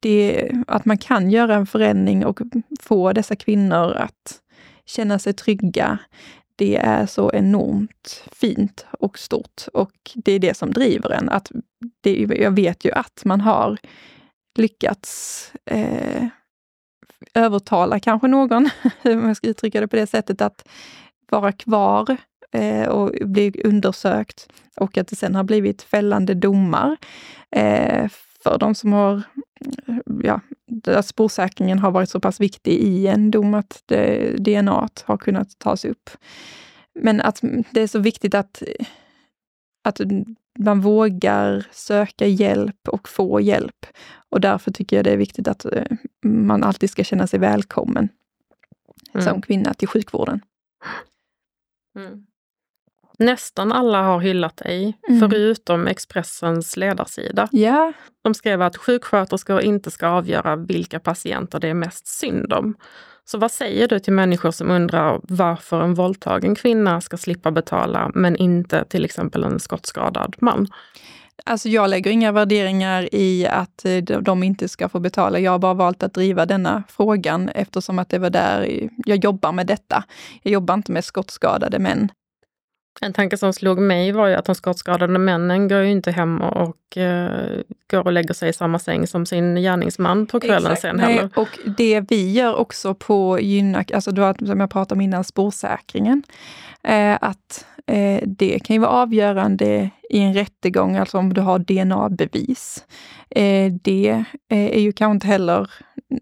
det, 0.00 0.50
att 0.66 0.84
man 0.84 0.98
kan 0.98 1.30
göra 1.30 1.54
en 1.54 1.66
förändring 1.66 2.26
och 2.26 2.40
få 2.80 3.12
dessa 3.12 3.36
kvinnor 3.36 3.92
att 3.92 4.40
känna 4.86 5.18
sig 5.18 5.32
trygga, 5.32 5.98
det 6.58 6.76
är 6.76 7.06
så 7.06 7.30
enormt 7.32 8.24
fint 8.32 8.86
och 8.90 9.18
stort. 9.18 9.62
Och 9.72 9.92
det 10.14 10.32
är 10.32 10.38
det 10.38 10.56
som 10.56 10.72
driver 10.72 11.10
en. 11.10 11.28
Att 11.28 11.50
det, 12.00 12.16
jag 12.20 12.50
vet 12.50 12.84
ju 12.84 12.92
att 12.92 13.22
man 13.24 13.40
har 13.40 13.78
lyckats 14.58 15.52
eh, 15.64 16.26
övertala 17.34 18.00
kanske 18.00 18.28
någon, 18.28 18.70
om 19.04 19.26
jag 19.26 19.36
ska 19.36 19.48
uttrycka 19.48 19.80
det 19.80 19.88
på 19.88 19.96
det 19.96 20.06
sättet, 20.06 20.40
att 20.40 20.68
vara 21.30 21.52
kvar 21.52 22.16
eh, 22.52 22.88
och 22.88 23.28
bli 23.28 23.60
undersökt 23.64 24.48
och 24.76 24.98
att 24.98 25.08
det 25.08 25.16
sen 25.16 25.34
har 25.34 25.44
blivit 25.44 25.82
fällande 25.82 26.34
domar 26.34 26.96
eh, 27.56 28.08
för 28.42 28.58
de 28.58 28.74
som 28.74 28.92
har, 28.92 29.22
ja, 30.22 30.40
där 30.66 31.02
spårsäkringen 31.02 31.78
har 31.78 31.90
varit 31.90 32.10
så 32.10 32.20
pass 32.20 32.40
viktig 32.40 32.72
i 32.72 33.06
en 33.06 33.30
dom 33.30 33.54
att 33.54 33.82
det, 33.86 34.36
DNA 34.38 34.88
har 35.04 35.16
kunnat 35.16 35.58
tas 35.58 35.84
upp. 35.84 36.10
Men 36.94 37.20
att 37.20 37.40
det 37.70 37.80
är 37.80 37.86
så 37.86 37.98
viktigt 37.98 38.34
att, 38.34 38.62
att 39.84 40.00
man 40.58 40.80
vågar 40.80 41.66
söka 41.70 42.26
hjälp 42.26 42.88
och 42.88 43.08
få 43.08 43.40
hjälp. 43.40 43.86
Och 44.30 44.40
därför 44.40 44.70
tycker 44.70 44.96
jag 44.96 45.04
det 45.04 45.12
är 45.12 45.16
viktigt 45.16 45.48
att 45.48 45.64
eh, 45.64 45.84
man 46.24 46.64
alltid 46.64 46.90
ska 46.90 47.04
känna 47.04 47.26
sig 47.26 47.38
välkommen 47.38 48.08
mm. 49.14 49.26
som 49.26 49.42
kvinna 49.42 49.74
till 49.74 49.88
sjukvården. 49.88 50.40
Mm. 51.96 52.26
Nästan 53.18 53.72
alla 53.72 54.02
har 54.02 54.20
hyllat 54.20 54.56
dig, 54.56 54.98
mm. 55.08 55.20
förutom 55.20 55.86
Expressens 55.86 56.76
ledarsida. 56.76 57.48
Yeah. 57.52 57.92
De 58.24 58.34
skrev 58.34 58.62
att 58.62 58.76
sjuksköterskor 58.76 59.60
inte 59.60 59.90
ska 59.90 60.08
avgöra 60.08 60.56
vilka 60.56 61.00
patienter 61.00 61.60
det 61.60 61.68
är 61.68 61.74
mest 61.74 62.06
synd 62.06 62.52
om. 62.52 62.74
Så 63.24 63.38
vad 63.38 63.50
säger 63.50 63.88
du 63.88 63.98
till 63.98 64.12
människor 64.12 64.50
som 64.50 64.70
undrar 64.70 65.20
varför 65.22 65.82
en 65.82 65.94
våldtagen 65.94 66.54
kvinna 66.54 67.00
ska 67.00 67.16
slippa 67.16 67.50
betala, 67.50 68.10
men 68.14 68.36
inte 68.36 68.84
till 68.84 69.04
exempel 69.04 69.44
en 69.44 69.60
skottskadad 69.60 70.36
man? 70.40 70.66
Alltså 71.44 71.68
jag 71.68 71.90
lägger 71.90 72.10
inga 72.10 72.32
värderingar 72.32 73.14
i 73.14 73.46
att 73.46 73.84
eh, 73.84 73.96
de 73.98 74.42
inte 74.42 74.68
ska 74.68 74.88
få 74.88 75.00
betala. 75.00 75.38
Jag 75.38 75.52
har 75.52 75.58
bara 75.58 75.74
valt 75.74 76.02
att 76.02 76.14
driva 76.14 76.46
denna 76.46 76.82
frågan 76.88 77.48
eftersom 77.48 77.98
att 77.98 78.08
det 78.08 78.18
var 78.18 78.30
där 78.30 78.88
jag 79.06 79.24
jobbar 79.24 79.52
med 79.52 79.66
detta. 79.66 80.04
Jag 80.42 80.52
jobbar 80.52 80.74
inte 80.74 80.92
med 80.92 81.04
skottskadade 81.04 81.78
män. 81.78 82.08
En 83.00 83.12
tanke 83.12 83.36
som 83.36 83.52
slog 83.52 83.78
mig 83.78 84.12
var 84.12 84.28
ju 84.28 84.34
att 84.34 84.44
de 84.44 84.54
skottskadade 84.54 85.18
männen 85.18 85.68
går 85.68 85.80
ju 85.80 85.90
inte 85.90 86.10
hem 86.10 86.40
och, 86.40 86.56
och 86.56 86.96
uh, 86.96 87.60
går 87.90 88.06
och 88.06 88.12
lägger 88.12 88.34
sig 88.34 88.48
i 88.48 88.52
samma 88.52 88.78
säng 88.78 89.06
som 89.06 89.26
sin 89.26 89.54
gärningsman 89.54 90.26
på 90.26 90.40
kvällen 90.40 90.72
Exakt. 90.72 90.80
sen 90.80 90.98
heller. 90.98 91.22
Nej, 91.22 91.30
och 91.36 91.58
det 91.76 92.00
vi 92.00 92.32
gör 92.32 92.54
också 92.56 92.94
på 92.94 93.40
Gynnak, 93.40 93.90
alltså 93.90 94.10
då, 94.10 94.34
som 94.46 94.60
jag 94.60 94.70
pratade 94.70 94.98
om 94.98 95.00
innan, 95.00 95.24
spårsäkringen, 95.24 96.22
eh, 96.82 97.18
att 97.20 97.66
eh, 97.86 98.22
det 98.26 98.58
kan 98.58 98.74
ju 98.74 98.80
vara 98.80 98.90
avgörande 98.90 99.90
i 100.10 100.18
en 100.18 100.34
rättegång, 100.34 100.96
alltså 100.96 101.18
om 101.18 101.34
du 101.34 101.40
har 101.40 101.58
DNA-bevis. 101.58 102.84
Eh, 103.30 103.72
det 103.72 104.24
eh, 104.48 104.66
är 104.76 104.80
ju 104.80 104.92
kanske 104.92 105.14
inte 105.14 105.26
heller 105.26 105.70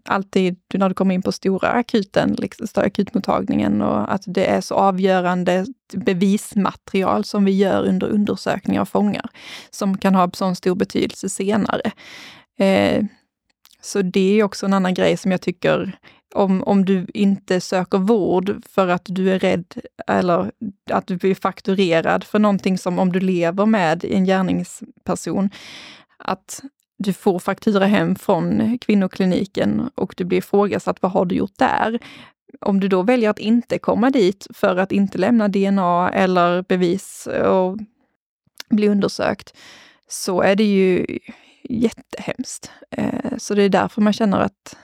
alltid 0.05 0.55
när 0.73 0.89
du 0.89 0.95
kommer 0.95 1.15
in 1.15 1.21
på 1.21 1.31
stora 1.31 1.69
akuten, 1.69 2.35
liksom, 2.37 2.67
akutmottagningen 2.75 3.81
och 3.81 4.13
att 4.13 4.23
det 4.25 4.45
är 4.45 4.61
så 4.61 4.75
avgörande 4.75 5.65
bevismaterial 5.93 7.23
som 7.23 7.45
vi 7.45 7.51
gör 7.51 7.83
under 7.83 8.07
undersökningar 8.07 8.81
av 8.81 8.85
fångar, 8.85 9.29
som 9.69 9.97
kan 9.97 10.15
ha 10.15 10.31
sån 10.33 10.55
stor 10.55 10.75
betydelse 10.75 11.29
senare. 11.29 11.91
Eh, 12.59 13.05
så 13.81 14.01
det 14.01 14.39
är 14.39 14.43
också 14.43 14.65
en 14.65 14.73
annan 14.73 14.93
grej 14.93 15.17
som 15.17 15.31
jag 15.31 15.41
tycker 15.41 15.99
om, 16.35 16.63
om 16.63 16.85
du 16.85 17.07
inte 17.13 17.61
söker 17.61 17.97
vård 17.97 18.63
för 18.69 18.87
att 18.87 19.05
du 19.05 19.31
är 19.31 19.39
rädd 19.39 19.73
eller 20.07 20.51
att 20.91 21.07
du 21.07 21.17
blir 21.17 21.35
fakturerad 21.35 22.23
för 22.23 22.39
någonting 22.39 22.77
som 22.77 22.99
om 22.99 23.11
du 23.11 23.19
lever 23.19 23.65
med 23.65 24.05
en 24.05 24.25
gärningsperson, 24.25 25.49
att 26.17 26.61
du 26.97 27.13
får 27.13 27.39
faktura 27.39 27.85
hem 27.85 28.15
från 28.15 28.77
kvinnokliniken 28.77 29.89
och 29.95 30.13
du 30.17 30.25
blir 30.25 30.37
ifrågasatt, 30.37 31.01
vad 31.01 31.11
har 31.11 31.25
du 31.25 31.35
gjort 31.35 31.57
där? 31.57 31.99
Om 32.61 32.79
du 32.79 32.87
då 32.87 33.01
väljer 33.01 33.29
att 33.29 33.39
inte 33.39 33.79
komma 33.79 34.09
dit 34.09 34.47
för 34.53 34.77
att 34.77 34.91
inte 34.91 35.17
lämna 35.17 35.47
DNA 35.47 36.09
eller 36.13 36.61
bevis 36.61 37.27
och 37.27 37.77
bli 38.69 38.87
undersökt, 38.87 39.57
så 40.07 40.41
är 40.41 40.55
det 40.55 40.63
ju 40.63 41.19
jättehemskt. 41.63 42.71
Eh, 42.91 43.37
så 43.37 43.55
det 43.55 43.63
är 43.63 43.69
därför 43.69 44.01
man 44.01 44.13
känner 44.13 44.39
att, 44.39 44.77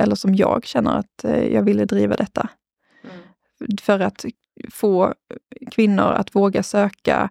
eller 0.00 0.14
som 0.14 0.34
jag 0.34 0.66
känner 0.66 0.98
att 0.98 1.24
eh, 1.24 1.44
jag 1.44 1.62
ville 1.62 1.84
driva 1.84 2.16
detta. 2.16 2.48
Mm. 3.04 3.16
För 3.80 4.00
att 4.00 4.24
få 4.70 5.14
kvinnor 5.70 6.12
att 6.12 6.34
våga 6.34 6.62
söka, 6.62 7.28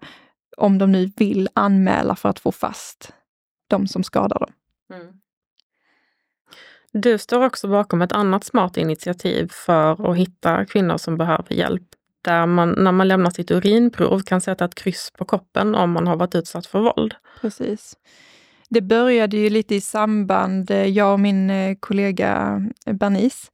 om 0.56 0.78
de 0.78 0.92
nu 0.92 1.12
vill 1.16 1.48
anmäla 1.54 2.16
för 2.16 2.28
att 2.28 2.40
få 2.40 2.52
fast 2.52 3.12
de 3.72 3.86
som 3.86 4.02
skadar 4.02 4.38
dem. 4.38 4.52
Mm. 4.92 5.12
Du 6.92 7.18
står 7.18 7.44
också 7.44 7.68
bakom 7.68 8.02
ett 8.02 8.12
annat 8.12 8.44
smart 8.44 8.76
initiativ 8.76 9.48
för 9.52 10.10
att 10.10 10.16
hitta 10.16 10.64
kvinnor 10.64 10.96
som 10.96 11.16
behöver 11.16 11.52
hjälp. 11.52 11.82
Där 12.22 12.46
man 12.46 12.70
när 12.78 12.92
man 12.92 13.08
lämnar 13.08 13.30
sitt 13.30 13.50
urinprov 13.50 14.20
kan 14.20 14.40
sätta 14.40 14.64
ett 14.64 14.74
kryss 14.74 15.12
på 15.18 15.24
koppen 15.24 15.74
om 15.74 15.90
man 15.90 16.06
har 16.06 16.16
varit 16.16 16.34
utsatt 16.34 16.66
för 16.66 16.80
våld. 16.80 17.14
Precis. 17.40 17.96
Det 18.68 18.80
började 18.80 19.36
ju 19.36 19.50
lite 19.50 19.74
i 19.74 19.80
samband, 19.80 20.70
eh, 20.70 20.86
jag 20.86 21.12
och 21.12 21.20
min 21.20 21.50
eh, 21.50 21.76
kollega 21.80 22.62
eh, 22.86 22.94
Bernice, 22.94 23.50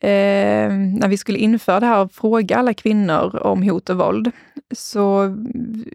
eh, 0.00 0.72
när 0.72 1.08
vi 1.08 1.16
skulle 1.16 1.38
införa 1.38 1.80
det 1.80 1.86
här 1.86 2.04
och 2.04 2.12
fråga 2.12 2.56
alla 2.56 2.74
kvinnor 2.74 3.36
om 3.42 3.62
hot 3.62 3.90
och 3.90 3.96
våld, 3.96 4.30
så 4.72 5.36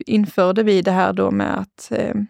införde 0.06 0.64
vi 0.64 0.82
det 0.82 0.92
här 0.92 1.14
då 1.14 1.32
med 1.32 1.60
att 1.60 1.92
eh, 1.92 2.14
Eh, 2.14 2.22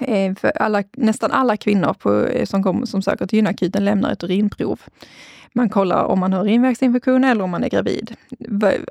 Eh, 0.00 0.34
för 0.34 0.52
alla, 0.62 0.82
nästan 0.92 1.32
alla 1.32 1.56
kvinnor 1.56 1.92
på, 1.92 2.26
eh, 2.26 2.44
som, 2.46 2.62
kom, 2.62 2.86
som 2.86 3.02
söker 3.02 3.26
till 3.26 3.36
gynakuten 3.36 3.84
lämnar 3.84 4.12
ett 4.12 4.24
urinprov. 4.24 4.80
Man 5.52 5.68
kollar 5.68 6.04
om 6.04 6.20
man 6.20 6.32
har 6.32 6.44
urinvägsinfektion 6.44 7.24
eller 7.24 7.44
om 7.44 7.50
man 7.50 7.64
är 7.64 7.68
gravid. 7.68 8.16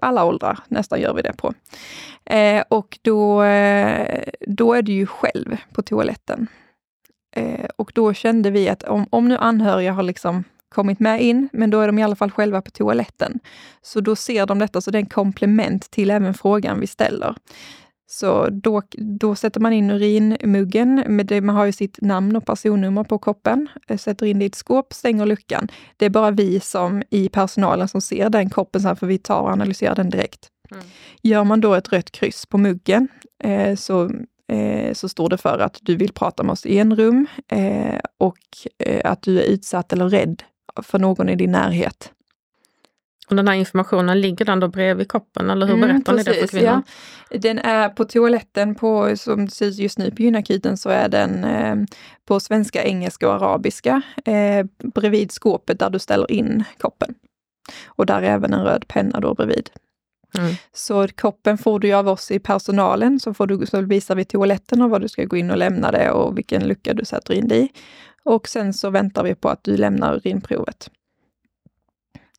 Alla 0.01 0.25
åldrar 0.25 0.59
nästan 0.67 1.01
gör 1.01 1.13
vi 1.13 1.21
det 1.21 1.33
på. 1.33 1.53
Eh, 2.25 2.63
och 2.67 2.99
då, 3.01 3.43
eh, 3.43 4.23
då 4.47 4.73
är 4.73 4.81
du 4.81 4.91
ju 4.91 5.05
själv 5.05 5.57
på 5.73 5.81
toaletten. 5.81 6.47
Eh, 7.35 7.69
och 7.75 7.91
då 7.95 8.13
kände 8.13 8.51
vi 8.51 8.69
att 8.69 8.83
om, 8.83 9.07
om 9.09 9.29
nu 9.29 9.37
anhöriga 9.37 9.93
har 9.93 10.03
liksom 10.03 10.43
kommit 10.69 10.99
med 10.99 11.21
in, 11.21 11.49
men 11.53 11.69
då 11.69 11.79
är 11.79 11.87
de 11.87 11.99
i 11.99 12.03
alla 12.03 12.15
fall 12.15 12.31
själva 12.31 12.61
på 12.61 12.71
toaletten. 12.71 13.39
Så 13.81 14.01
då 14.01 14.15
ser 14.15 14.45
de 14.45 14.59
detta, 14.59 14.81
så 14.81 14.91
det 14.91 14.97
är 14.97 15.03
en 15.03 15.05
komplement 15.05 15.91
till 15.91 16.11
även 16.11 16.33
frågan 16.33 16.79
vi 16.79 16.87
ställer. 16.87 17.35
Så 18.07 18.49
då, 18.49 18.81
då 18.97 19.35
sätter 19.35 19.59
man 19.59 19.73
in 19.73 19.91
urinmuggen, 19.91 21.03
med 21.07 21.25
det, 21.25 21.41
man 21.41 21.55
har 21.55 21.65
ju 21.65 21.71
sitt 21.71 22.01
namn 22.01 22.35
och 22.35 22.45
personnummer 22.45 23.03
på 23.03 23.17
koppen, 23.17 23.69
eh, 23.87 23.97
sätter 23.97 24.25
in 24.25 24.39
det 24.39 24.45
i 24.45 24.47
ett 24.47 24.55
skåp, 24.55 24.93
stänger 24.93 25.25
luckan. 25.25 25.67
Det 25.97 26.05
är 26.05 26.09
bara 26.09 26.31
vi 26.31 26.59
som 26.59 27.03
i 27.09 27.29
personalen 27.29 27.87
som 27.87 28.01
ser 28.01 28.29
den 28.29 28.49
koppen, 28.49 28.85
här, 28.85 28.95
för 28.95 29.07
vi 29.07 29.17
tar 29.17 29.41
och 29.41 29.49
analyserar 29.49 29.95
den 29.95 30.09
direkt. 30.09 30.47
Mm. 30.71 30.83
Gör 31.21 31.43
man 31.43 31.61
då 31.61 31.73
ett 31.73 31.93
rött 31.93 32.11
kryss 32.11 32.45
på 32.45 32.57
muggen, 32.57 33.07
eh, 33.43 33.75
så 33.75 34.11
eh, 34.51 34.93
så 34.93 35.09
står 35.09 35.29
det 35.29 35.37
för 35.37 35.59
att 35.59 35.77
du 35.81 35.95
vill 35.95 36.13
prata 36.13 36.43
med 36.43 36.53
oss 36.53 36.65
i 36.65 36.79
en 36.79 36.95
rum 36.95 37.27
eh, 37.47 37.99
och 38.17 38.37
eh, 38.79 39.11
att 39.11 39.21
du 39.21 39.39
är 39.39 39.43
utsatt 39.43 39.93
eller 39.93 40.09
rädd 40.09 40.43
för 40.81 40.99
någon 40.99 41.29
i 41.29 41.35
din 41.35 41.51
närhet. 41.51 42.11
Och 43.29 43.35
den 43.35 43.47
här 43.47 43.55
informationen, 43.55 44.21
ligger 44.21 44.45
den 44.45 44.59
då 44.59 44.67
bredvid 44.67 45.07
koppen 45.07 45.49
eller 45.49 45.65
hur 45.65 45.75
mm, 45.75 45.87
berättar 45.87 46.13
mm, 46.13 46.25
ni 46.25 46.31
det 46.31 46.39
för 46.39 46.47
kvinnor? 46.47 46.81
Ja. 47.29 47.37
Den 47.37 47.59
är 47.59 47.89
på 47.89 48.05
toaletten, 48.05 48.75
på, 48.75 49.17
som 49.17 49.43
ut 49.43 49.79
just 49.79 49.97
nu 49.97 50.11
på 50.11 50.21
gynakuten, 50.21 50.77
så 50.77 50.89
är 50.89 51.09
den 51.09 51.43
eh, 51.43 51.75
på 52.27 52.39
svenska, 52.39 52.83
engelska 52.83 53.29
och 53.29 53.35
arabiska 53.35 54.01
eh, 54.25 54.65
bredvid 54.83 55.31
skåpet 55.31 55.79
där 55.79 55.89
du 55.89 55.99
ställer 55.99 56.31
in 56.31 56.63
koppen. 56.77 57.15
Och 57.85 58.05
där 58.05 58.21
är 58.21 58.31
även 58.31 58.53
en 58.53 58.63
röd 58.63 58.87
penna 58.87 59.19
då 59.19 59.33
bredvid. 59.33 59.69
Mm. 60.37 60.55
Så 60.73 61.07
koppen 61.07 61.57
får 61.57 61.79
du 61.79 61.93
av 61.93 62.07
oss 62.07 62.31
i 62.31 62.39
personalen, 62.39 63.19
så, 63.19 63.33
får 63.33 63.47
du, 63.47 63.65
så 63.65 63.81
visar 63.81 64.15
vi 64.15 64.25
toaletten 64.25 64.81
och 64.81 64.89
var 64.89 64.99
du 64.99 65.07
ska 65.07 65.23
gå 65.23 65.37
in 65.37 65.51
och 65.51 65.57
lämna 65.57 65.91
det 65.91 66.11
och 66.11 66.37
vilken 66.37 66.67
lucka 66.67 66.93
du 66.93 67.05
sätter 67.05 67.33
in 67.33 67.47
det 67.47 67.55
i. 67.55 67.69
Och 68.23 68.47
sen 68.47 68.73
så 68.73 68.89
väntar 68.89 69.23
vi 69.23 69.35
på 69.35 69.49
att 69.49 69.63
du 69.63 69.77
lämnar 69.77 70.15
urinprovet. 70.15 70.89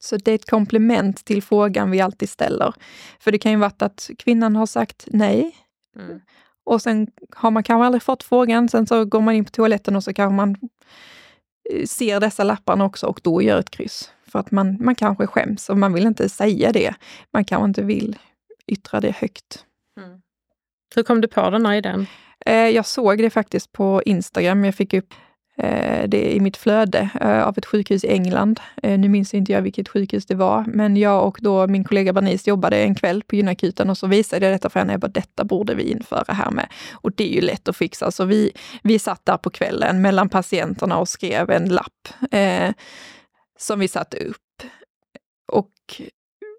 Så 0.05 0.17
det 0.17 0.31
är 0.31 0.35
ett 0.35 0.51
komplement 0.51 1.25
till 1.25 1.43
frågan 1.43 1.91
vi 1.91 2.01
alltid 2.01 2.29
ställer. 2.29 2.75
För 3.21 3.33
det 3.33 3.39
kan 3.39 3.53
ju 3.53 3.59
vara 3.59 3.73
att 3.79 4.11
kvinnan 4.19 4.57
har 4.57 4.67
sagt 4.67 5.05
nej. 5.11 5.57
Mm. 5.97 6.21
Och 6.65 6.83
sen 6.83 7.07
har 7.37 7.51
man 7.51 7.63
kanske 7.63 7.87
aldrig 7.87 8.03
fått 8.03 8.23
frågan. 8.23 8.69
Sen 8.69 8.87
så 8.87 9.05
går 9.05 9.21
man 9.21 9.35
in 9.35 9.45
på 9.45 9.51
toaletten 9.51 9.97
och 9.97 10.05
så 10.05 10.15
kanske 10.15 10.35
man 10.35 10.57
eh, 11.71 11.87
ser 11.87 12.21
dessa 12.21 12.45
lapparna 12.45 12.85
också 12.85 13.07
och 13.07 13.21
då 13.23 13.43
gör 13.43 13.59
ett 13.59 13.71
kryss. 13.71 14.11
För 14.27 14.39
att 14.39 14.51
man, 14.51 14.77
man 14.81 14.95
kanske 14.95 15.27
skäms 15.27 15.71
och 15.71 15.79
man 15.79 15.93
vill 15.93 16.07
inte 16.07 16.29
säga 16.29 16.73
det. 16.73 16.95
Man 17.33 17.45
kanske 17.45 17.65
inte 17.65 17.83
vill 17.83 18.19
yttra 18.67 19.01
det 19.01 19.17
högt. 19.17 19.65
Mm. 20.01 20.21
Hur 20.95 21.03
kom 21.03 21.21
du 21.21 21.29
på 21.29 21.51
den 21.51 21.67
här 21.67 21.75
idén? 21.75 22.07
Eh, 22.47 22.69
jag 22.69 22.87
såg 22.87 23.19
det 23.19 23.31
faktiskt 23.31 23.73
på 23.73 24.03
Instagram. 24.07 24.65
Jag 24.65 24.75
fick 24.75 24.95
upp 24.95 25.15
Eh, 25.57 26.09
det 26.09 26.35
i 26.35 26.41
mitt 26.41 26.57
flöde 26.57 27.11
eh, 27.21 27.47
av 27.47 27.59
ett 27.59 27.67
sjukhus 27.67 28.05
i 28.05 28.09
England. 28.09 28.61
Eh, 28.83 28.99
nu 28.99 29.09
minns 29.09 29.35
inte 29.35 29.53
jag 29.53 29.63
vilket 29.63 29.89
sjukhus 29.89 30.27
det 30.27 30.35
var, 30.35 30.65
men 30.67 30.97
jag 30.97 31.27
och 31.27 31.39
då 31.41 31.67
min 31.67 31.85
kollega 31.85 32.13
Bernice 32.13 32.51
jobbade 32.51 32.77
en 32.77 32.95
kväll 32.95 33.23
på 33.23 33.37
gynakuten 33.37 33.91
och 33.91 33.99
så 33.99 34.07
visade 34.07 34.47
jag 34.47 34.55
detta 34.55 34.71
för 34.71 34.81
henne. 34.81 34.93
Jag 34.93 35.01
bara, 35.01 35.09
detta 35.09 35.45
borde 35.45 35.75
vi 35.75 35.83
införa 35.91 36.33
här 36.33 36.51
med. 36.51 36.67
Och 36.93 37.13
det 37.13 37.31
är 37.31 37.35
ju 37.35 37.41
lätt 37.41 37.69
att 37.69 37.77
fixa. 37.77 38.11
Så 38.11 38.25
vi, 38.25 38.53
vi 38.83 38.99
satt 38.99 39.27
där 39.27 39.37
på 39.37 39.51
kvällen 39.51 40.03
mellan 40.03 40.29
patienterna 40.29 40.99
och 40.99 41.09
skrev 41.09 41.51
en 41.51 41.69
lapp 41.69 42.09
eh, 42.31 42.71
som 43.59 43.81
vi 43.81 43.89
satte 43.89 44.17
upp. 44.17 44.37
Och 45.53 45.71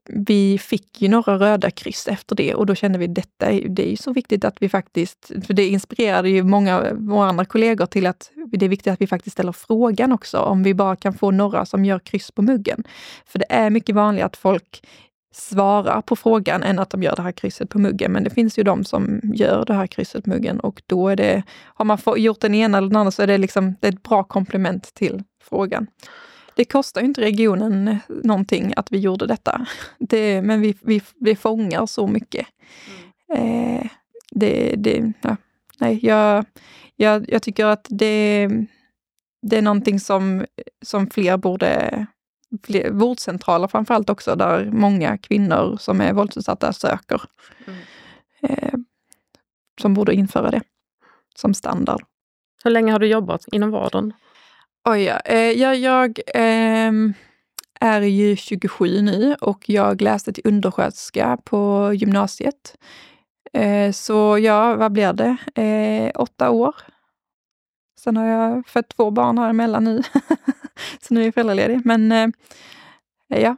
vi 0.10 0.58
fick 0.58 1.02
ju 1.02 1.08
några 1.08 1.38
röda 1.38 1.72
kryss 1.72 2.08
efter 2.08 2.36
det 2.36 2.56
och 2.56 2.66
då 2.66 2.76
kände 2.76 3.00
vi 3.00 3.08
detta, 3.08 3.52
det 3.52 3.86
är 3.86 3.90
ju 3.90 3.98
så 3.98 4.14
viktigt 4.14 4.46
att 4.46 4.58
vi 4.60 4.70
faktiskt, 4.70 5.32
för 5.48 5.54
det 5.54 5.68
inspirerade 5.68 6.30
ju 6.30 6.44
många 6.44 6.78
av 6.78 6.88
våra 6.94 7.30
andra 7.30 7.46
kollegor 7.46 7.86
till 7.86 8.08
att 8.08 8.32
det 8.52 8.66
är 8.66 8.70
viktigt 8.70 8.94
att 8.94 9.02
vi 9.02 9.08
faktiskt 9.08 9.34
ställer 9.34 9.52
frågan 9.52 10.12
också, 10.12 10.38
om 10.38 10.64
vi 10.64 10.74
bara 10.74 10.96
kan 10.96 11.14
få 11.14 11.32
några 11.32 11.66
som 11.66 11.86
gör 11.86 12.00
kryss 12.00 12.32
på 12.32 12.42
muggen. 12.42 12.84
För 13.26 13.40
det 13.40 13.46
är 13.50 13.70
mycket 13.70 13.96
vanligare 13.96 14.26
att 14.26 14.38
folk 14.38 14.82
svarar 15.36 16.02
på 16.02 16.16
frågan 16.16 16.64
än 16.64 16.80
att 16.80 16.90
de 16.90 17.04
gör 17.04 17.16
det 17.16 17.22
här 17.22 17.32
krysset 17.32 17.70
på 17.70 17.80
muggen. 17.80 18.12
Men 18.12 18.24
det 18.24 18.30
finns 18.30 18.60
ju 18.60 18.64
de 18.64 18.84
som 18.84 19.22
gör 19.24 19.66
det 19.66 19.74
här 19.74 19.88
krysset 19.88 20.24
på 20.24 20.30
muggen 20.30 20.60
och 20.60 20.82
då 20.86 21.10
är 21.10 21.16
det, 21.16 21.44
har 21.64 21.86
man 21.86 21.98
gjort 22.18 22.42
den 22.42 22.56
ena 22.56 22.78
eller 22.78 22.88
den 22.88 22.98
andra 22.98 23.12
så 23.12 23.22
är 23.24 23.28
det 23.28 23.38
liksom 23.38 23.76
det 23.80 23.88
är 23.88 23.92
ett 23.92 24.04
bra 24.04 24.24
komplement 24.24 24.94
till 24.94 25.24
frågan. 25.44 25.88
Det 26.56 26.66
kostar 26.66 27.02
inte 27.02 27.22
regionen 27.22 28.00
någonting 28.08 28.74
att 28.76 28.92
vi 28.92 28.98
gjorde 28.98 29.28
detta. 29.28 29.68
Det, 30.00 30.42
men 30.42 30.62
vi, 30.62 30.78
vi, 30.82 31.02
vi 31.20 31.36
fångar 31.36 31.86
så 31.86 32.08
mycket. 32.08 32.48
Mm. 33.34 33.76
Eh, 33.76 33.88
det, 34.32 34.76
det, 34.78 35.14
ja, 35.22 35.38
nej, 35.80 36.00
jag, 36.02 36.46
jag, 36.96 37.26
jag 37.28 37.42
tycker 37.42 37.66
att 37.66 37.88
det, 37.90 38.48
det 39.42 39.58
är 39.58 39.62
någonting 39.62 40.00
som, 40.00 40.46
som 40.86 41.08
fler 41.08 41.38
borde 41.38 42.06
fler, 42.64 42.92
vårdcentraler 42.92 43.68
framförallt 43.68 44.10
också, 44.10 44.36
där 44.36 44.72
många 44.72 45.18
kvinnor 45.18 45.78
som 45.80 46.02
är 46.02 46.14
våldsutsatta 46.14 46.74
söker. 46.74 47.22
Mm. 47.68 47.80
Eh, 48.42 48.74
som 49.82 49.94
borde 49.94 50.14
införa 50.14 50.52
det 50.52 50.62
som 51.36 51.54
standard. 51.54 52.04
Hur 52.64 52.72
länge 52.72 52.92
har 52.92 53.00
du 53.00 53.08
jobbat 53.08 53.46
inom 53.52 53.72
vården? 53.72 54.14
Oj, 54.90 55.04
ja. 55.04 55.20
Eh, 55.20 55.52
jag, 55.52 55.76
jag 55.76 56.20
eh, 56.36 56.92
är 57.80 58.02
ju 58.02 58.36
27 58.36 59.02
nu 59.02 59.36
och 59.42 59.70
jag 59.70 60.02
läste 60.02 60.34
till 60.34 60.48
undersköterska 60.48 61.38
på 61.44 61.92
gymnasiet. 61.94 62.78
Eh, 63.54 63.92
så 63.92 64.38
ja, 64.38 64.76
vad 64.76 64.92
blir 64.92 65.14
det? 65.14 65.62
Eh, 65.62 66.12
åtta 66.22 66.50
år. 66.50 66.76
Sen 68.00 68.18
har 68.18 68.26
jag 68.26 68.68
fött 68.68 68.90
två 68.90 69.12
barn 69.12 69.38
här 69.38 69.50
emellan 69.50 69.84
nu. 69.84 70.02
så 71.02 71.14
nu 71.14 71.22
är 71.22 71.26
jag 71.26 71.34
föräldraledig. 71.34 71.82
Men 71.86 72.12
eh, 72.12 72.28
ja. 73.28 73.58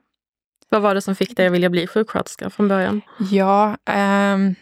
Vad 0.70 0.82
var 0.82 0.96
det 0.96 1.02
som 1.02 1.16
fick 1.16 1.38
dig 1.38 1.48
att 1.48 1.54
vilja 1.54 1.70
bli 1.70 1.88
sjuksköterska 1.88 2.50
från 2.50 2.68
början? 2.68 3.02
Ja, 3.32 3.78
ehm, 3.86 4.56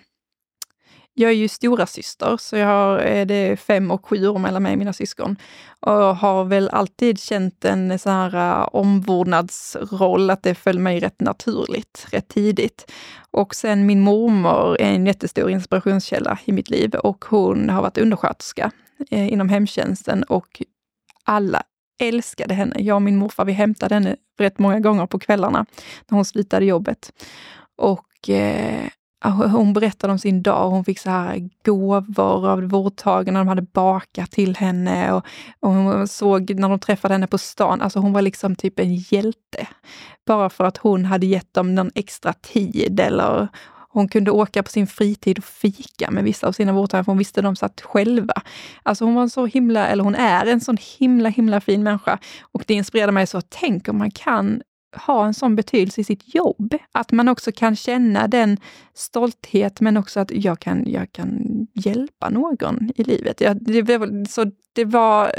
jag 1.17 1.31
är 1.31 1.35
ju 1.35 1.47
stora 1.47 1.85
syster 1.85 2.37
så 2.37 2.57
jag 2.57 2.67
har, 2.67 2.99
eh, 2.99 3.25
det 3.25 3.33
är 3.33 3.55
fem 3.55 3.91
och 3.91 4.05
sju 4.05 4.27
år 4.27 4.39
mellan 4.39 4.63
mig 4.63 4.71
och 4.71 4.77
mina 4.77 4.93
syskon. 4.93 5.35
Och 5.79 5.91
har 5.93 6.43
väl 6.43 6.69
alltid 6.69 7.19
känt 7.19 7.65
en 7.65 7.99
sån 7.99 8.11
här 8.11 8.61
eh, 8.61 8.67
omvårdnadsroll, 8.71 10.29
att 10.29 10.43
det 10.43 10.55
föll 10.55 10.79
mig 10.79 10.99
rätt 10.99 11.21
naturligt, 11.21 12.07
rätt 12.11 12.27
tidigt. 12.27 12.91
Och 13.31 13.55
sen 13.55 13.85
min 13.85 14.01
mormor 14.01 14.81
är 14.81 14.91
en 14.91 15.05
jättestor 15.05 15.49
inspirationskälla 15.49 16.39
i 16.45 16.51
mitt 16.51 16.69
liv 16.69 16.95
och 16.95 17.25
hon 17.25 17.69
har 17.69 17.81
varit 17.81 17.97
undersköterska 17.97 18.71
eh, 19.11 19.33
inom 19.33 19.49
hemtjänsten 19.49 20.23
och 20.23 20.61
alla 21.23 21.63
älskade 21.99 22.53
henne. 22.53 22.75
Jag 22.79 22.95
och 22.95 23.01
min 23.01 23.17
morfar, 23.17 23.45
vi 23.45 23.53
hämtade 23.53 23.95
henne 23.95 24.15
rätt 24.39 24.59
många 24.59 24.79
gånger 24.79 25.05
på 25.05 25.19
kvällarna 25.19 25.65
när 26.07 26.15
hon 26.15 26.25
slutade 26.25 26.65
jobbet. 26.65 27.11
Och 27.77 28.29
eh, 28.29 28.89
hon 29.29 29.73
berättade 29.73 30.13
om 30.13 30.19
sin 30.19 30.43
dag. 30.43 30.69
Hon 30.69 30.85
fick 30.85 30.99
så 30.99 31.09
här 31.09 31.49
gåvor 31.65 32.49
av 32.49 32.61
vårdtagarna. 32.61 33.39
De 33.39 33.47
hade 33.47 33.61
bakat 33.61 34.31
till 34.31 34.55
henne 34.55 35.13
och, 35.13 35.25
och 35.59 35.71
hon 35.71 36.07
såg 36.07 36.59
när 36.59 36.69
de 36.69 36.79
träffade 36.79 37.13
henne 37.13 37.27
på 37.27 37.37
stan. 37.37 37.81
Alltså 37.81 37.99
hon 37.99 38.13
var 38.13 38.21
liksom 38.21 38.55
typ 38.55 38.79
en 38.79 38.95
hjälte. 38.95 39.67
Bara 40.25 40.49
för 40.49 40.63
att 40.63 40.77
hon 40.77 41.05
hade 41.05 41.25
gett 41.25 41.53
dem 41.53 41.75
någon 41.75 41.91
extra 41.95 42.33
tid 42.33 42.99
eller 42.99 43.47
hon 43.95 44.07
kunde 44.07 44.31
åka 44.31 44.63
på 44.63 44.69
sin 44.69 44.87
fritid 44.87 45.37
och 45.37 45.43
fika 45.43 46.11
med 46.11 46.23
vissa 46.23 46.47
av 46.47 46.51
sina 46.51 46.73
vårdtagare, 46.73 47.03
för 47.03 47.11
hon 47.11 47.17
visste 47.17 47.41
de 47.41 47.55
satt 47.55 47.81
själva. 47.81 48.33
Alltså 48.83 49.05
hon 49.05 49.15
var 49.15 49.21
en 49.21 49.29
så 49.29 49.45
himla, 49.45 49.87
eller 49.87 50.03
hon 50.03 50.15
är 50.15 50.45
en 50.45 50.61
sån 50.61 50.77
himla, 50.99 51.29
himla 51.29 51.61
fin 51.61 51.83
människa. 51.83 52.19
Och 52.41 52.63
det 52.67 52.73
inspirerade 52.73 53.11
mig 53.11 53.27
så, 53.27 53.41
tänk 53.41 53.87
om 53.87 53.97
man 53.97 54.11
kan 54.11 54.61
ha 54.95 55.25
en 55.25 55.33
sån 55.33 55.55
betydelse 55.55 56.01
i 56.01 56.03
sitt 56.03 56.35
jobb. 56.35 56.75
Att 56.91 57.11
man 57.11 57.27
också 57.27 57.51
kan 57.51 57.75
känna 57.75 58.27
den 58.27 58.57
stolthet, 58.93 59.81
men 59.81 59.97
också 59.97 60.19
att 60.19 60.31
jag 60.31 60.59
kan, 60.59 60.83
jag 60.87 61.11
kan 61.11 61.41
hjälpa 61.73 62.29
någon 62.29 62.91
i 62.95 63.03
livet. 63.03 63.41
Jag, 63.41 63.57
det, 63.63 64.29
så 64.29 64.51
det 64.73 64.85
var 64.85 65.31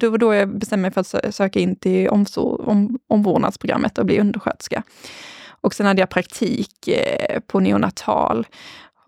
det 0.00 0.08
var 0.08 0.18
då 0.18 0.34
jag 0.34 0.58
bestämde 0.58 0.82
mig 0.82 0.90
för 0.90 1.00
att 1.00 1.34
söka 1.34 1.58
in 1.58 1.76
till 1.76 2.08
omsor, 2.08 2.68
om, 2.68 2.98
omvårdnadsprogrammet 3.06 3.98
och 3.98 4.06
bli 4.06 4.20
undersköterska. 4.20 4.82
Och 5.60 5.74
sen 5.74 5.86
hade 5.86 6.00
jag 6.00 6.10
praktik 6.10 6.88
eh, 6.88 7.40
på 7.40 7.60
neonatal 7.60 8.46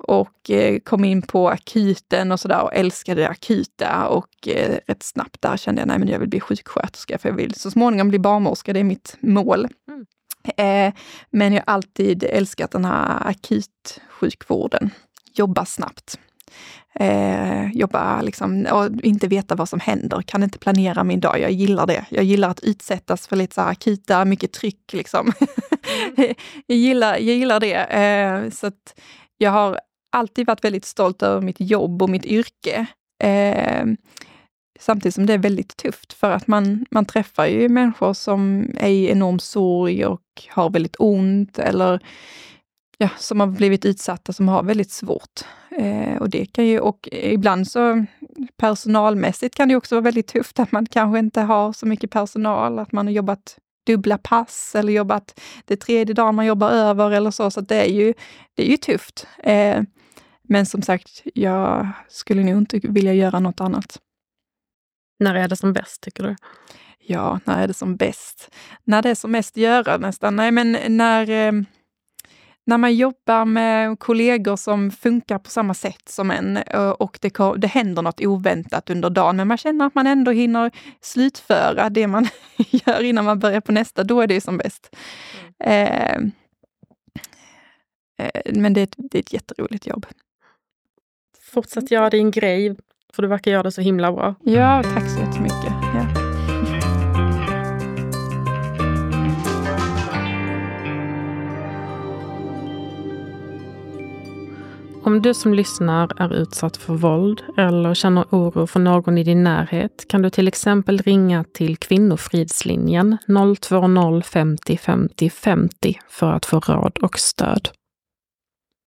och 0.05 0.51
eh, 0.51 0.79
kom 0.79 1.05
in 1.05 1.23
på 1.23 1.49
akuten 1.49 2.33
och 2.33 2.41
sådär 2.41 2.63
och 2.63 2.75
älskade 2.75 3.21
det 3.21 3.29
akuta 3.29 4.09
och 4.09 4.49
eh, 4.49 4.79
rätt 4.87 5.03
snabbt 5.03 5.43
där 5.43 5.57
kände 5.57 5.81
jag, 5.81 5.89
nej 5.89 5.99
men 5.99 6.09
jag 6.09 6.19
vill 6.19 6.29
bli 6.29 6.41
sjuksköterska 6.41 7.19
för 7.19 7.29
jag 7.29 7.37
vill 7.37 7.55
så 7.55 7.71
småningom 7.71 8.09
bli 8.09 8.19
barnmorska, 8.19 8.73
det 8.73 8.81
är 8.81 8.85
mitt 8.85 9.17
mål. 9.21 9.69
Mm. 9.89 10.07
Eh, 10.57 10.95
men 11.31 11.53
jag 11.53 11.63
har 11.67 11.75
alltid 11.75 12.25
älskat 12.25 12.71
den 12.71 12.85
här 12.85 13.29
akutsjukvården, 13.29 14.91
jobba 15.35 15.65
snabbt. 15.65 16.19
Eh, 17.01 17.71
jobba 17.73 18.23
liksom, 18.23 18.67
och 18.73 18.91
inte 19.03 19.29
veta 19.29 19.55
vad 19.55 19.69
som 19.69 19.81
händer, 19.81 20.23
kan 20.23 20.43
inte 20.43 20.59
planera 20.59 21.05
min 21.05 21.21
dag. 21.21 21.41
Jag 21.41 21.51
gillar 21.51 21.87
det. 21.87 22.05
Jag 22.09 22.25
gillar 22.25 22.51
att 22.51 22.61
utsättas 22.61 23.27
för 23.27 23.37
lite 23.37 23.55
så 23.55 23.61
akuta, 23.61 24.25
mycket 24.25 24.53
tryck. 24.53 24.93
Liksom. 24.93 25.33
Mm. 26.17 26.35
jag, 26.67 26.79
gillar, 26.79 27.13
jag 27.13 27.37
gillar 27.37 27.61
det. 27.61 27.75
Eh, 27.75 28.51
så 28.51 28.67
att 28.67 29.01
jag 29.39 29.51
har 29.51 29.81
alltid 30.15 30.47
varit 30.47 30.65
väldigt 30.65 30.85
stolt 30.85 31.23
över 31.23 31.41
mitt 31.41 31.61
jobb 31.61 32.03
och 32.03 32.11
mitt 32.11 32.25
yrke. 32.25 32.87
Eh, 33.23 33.87
samtidigt 34.81 35.15
som 35.15 35.27
det 35.27 35.33
är 35.33 35.39
väldigt 35.39 35.77
tufft 35.77 36.13
för 36.13 36.31
att 36.31 36.47
man, 36.47 36.87
man 36.91 37.05
träffar 37.05 37.47
ju 37.47 37.69
människor 37.69 38.13
som 38.13 38.71
är 38.81 38.89
i 38.89 39.11
enorm 39.11 39.39
sorg 39.39 40.07
och 40.07 40.23
har 40.49 40.71
väldigt 40.71 40.97
ont 40.99 41.59
eller 41.59 42.01
ja, 42.99 43.09
som 43.19 43.41
har 43.41 43.47
blivit 43.47 43.85
utsatta, 43.85 44.33
som 44.33 44.49
har 44.49 44.63
väldigt 44.63 44.91
svårt. 44.91 45.45
Eh, 45.71 46.17
och 46.17 46.31
det 46.31 46.47
kan 46.47 46.67
ju, 46.67 46.81
och 46.81 47.09
ibland 47.13 47.69
så 47.69 48.05
personalmässigt 48.57 49.55
kan 49.55 49.69
det 49.69 49.77
också 49.77 49.95
vara 49.95 50.03
väldigt 50.03 50.27
tufft 50.27 50.61
att 50.61 50.73
man 50.73 50.87
kanske 50.87 51.19
inte 51.19 51.41
har 51.41 51.73
så 51.73 51.87
mycket 51.87 52.11
personal, 52.11 52.79
att 52.79 52.93
man 52.93 53.07
har 53.07 53.13
jobbat 53.13 53.59
dubbla 53.87 54.19
pass 54.19 54.75
eller 54.75 54.93
jobbat 54.93 55.41
det 55.65 55.77
tredje 55.77 56.15
dagen 56.15 56.35
man 56.35 56.47
jobbar 56.47 56.71
över 56.71 57.11
eller 57.11 57.31
så. 57.31 57.51
Så 57.51 57.61
det 57.61 57.77
är 57.77 57.91
ju, 57.91 58.15
det 58.55 58.67
är 58.67 58.71
ju 58.71 58.77
tufft. 58.77 59.27
Eh, 59.39 59.83
men 60.49 60.67
som 60.67 60.83
sagt, 60.83 61.23
jag 61.35 61.89
skulle 62.09 62.45
nog 62.45 62.59
inte 62.59 62.79
vilja 62.83 63.15
göra 63.15 63.41
något 63.41 63.61
annat. 63.61 63.99
När 65.19 65.35
är 65.35 65.49
det 65.49 65.57
som 65.57 65.73
bäst, 65.73 66.01
tycker 66.01 66.23
du? 66.23 66.37
Ja, 67.07 67.41
när 67.45 67.63
är 67.63 67.67
det 67.67 67.75
som 67.75 67.97
bäst? 67.97 68.55
När 68.85 69.03
det 69.03 69.11
är 69.11 69.15
som 69.15 69.31
mest 69.31 69.57
göra 69.57 69.97
nästan. 69.97 70.37
Nej, 70.37 70.51
men 70.51 70.79
när, 70.89 71.31
eh, 71.31 71.53
när 72.67 72.79
man 72.79 72.95
jobbar 72.95 73.45
med 73.45 73.99
kollegor 73.99 74.57
som 74.57 74.91
funkar 74.91 75.39
på 75.39 75.51
samma 75.51 75.75
sätt 75.75 76.09
som 76.09 76.31
en 76.31 76.57
eh, 76.57 76.91
och 76.91 77.19
det, 77.21 77.33
det 77.57 77.67
händer 77.67 78.03
något 78.03 78.21
oväntat 78.21 78.91
under 78.91 79.11
dagen, 79.11 79.37
men 79.37 79.49
man 79.49 79.59
känner 79.59 79.87
att 79.87 79.95
man 79.95 80.07
ändå 80.07 80.31
hinner 80.31 80.71
slutföra 81.01 81.91
det 81.91 82.07
man 82.07 82.27
gör 82.57 83.03
innan 83.03 83.25
man 83.25 83.39
börjar 83.39 83.61
på 83.61 83.73
nästa, 83.73 84.05
då 84.05 84.21
är 84.21 84.27
det 84.27 84.41
som 84.41 84.59
bäst. 84.59 84.97
Mm. 85.59 86.33
Eh, 88.19 88.27
eh, 88.27 88.55
men 88.55 88.73
det 88.73 88.81
är, 88.81 88.85
ett, 88.85 88.95
det 88.97 89.19
är 89.19 89.23
ett 89.23 89.33
jätteroligt 89.33 89.87
jobb. 89.87 90.07
Fortsätt 91.55 91.91
göra 91.91 92.11
din 92.11 92.31
grej, 92.31 92.77
för 93.13 93.23
du 93.23 93.29
verkar 93.29 93.51
göra 93.51 93.63
det 93.63 93.73
så 93.73 93.81
himla 93.81 94.13
bra. 94.13 94.35
Ja, 94.43 94.83
tack 94.83 95.11
så 95.11 95.21
jättemycket. 95.21 95.73
Ja. 95.95 96.07
Om 105.05 105.23
du 105.23 105.35
som 105.35 105.55
lyssnar 105.55 106.23
är 106.23 106.35
utsatt 106.35 106.77
för 106.77 106.95
våld 106.95 107.43
eller 107.57 107.95
känner 107.95 108.25
oro 108.31 108.67
för 108.67 108.81
någon 108.81 109.19
i 109.19 109.25
din 109.25 109.45
närhet 109.45 110.09
kan 110.09 110.23
du 110.23 110.31
till 110.31 110.49
exempel 110.49 110.99
ringa 110.99 111.45
till 111.45 111.77
Kvinnofridslinjen 111.77 113.17
020 113.61 114.23
50 114.23 114.77
50 114.77 115.31
50 115.31 116.01
för 116.09 116.33
att 116.33 116.47
få 116.47 116.61
råd 116.61 116.99
och 117.03 117.19
stöd. 117.19 117.69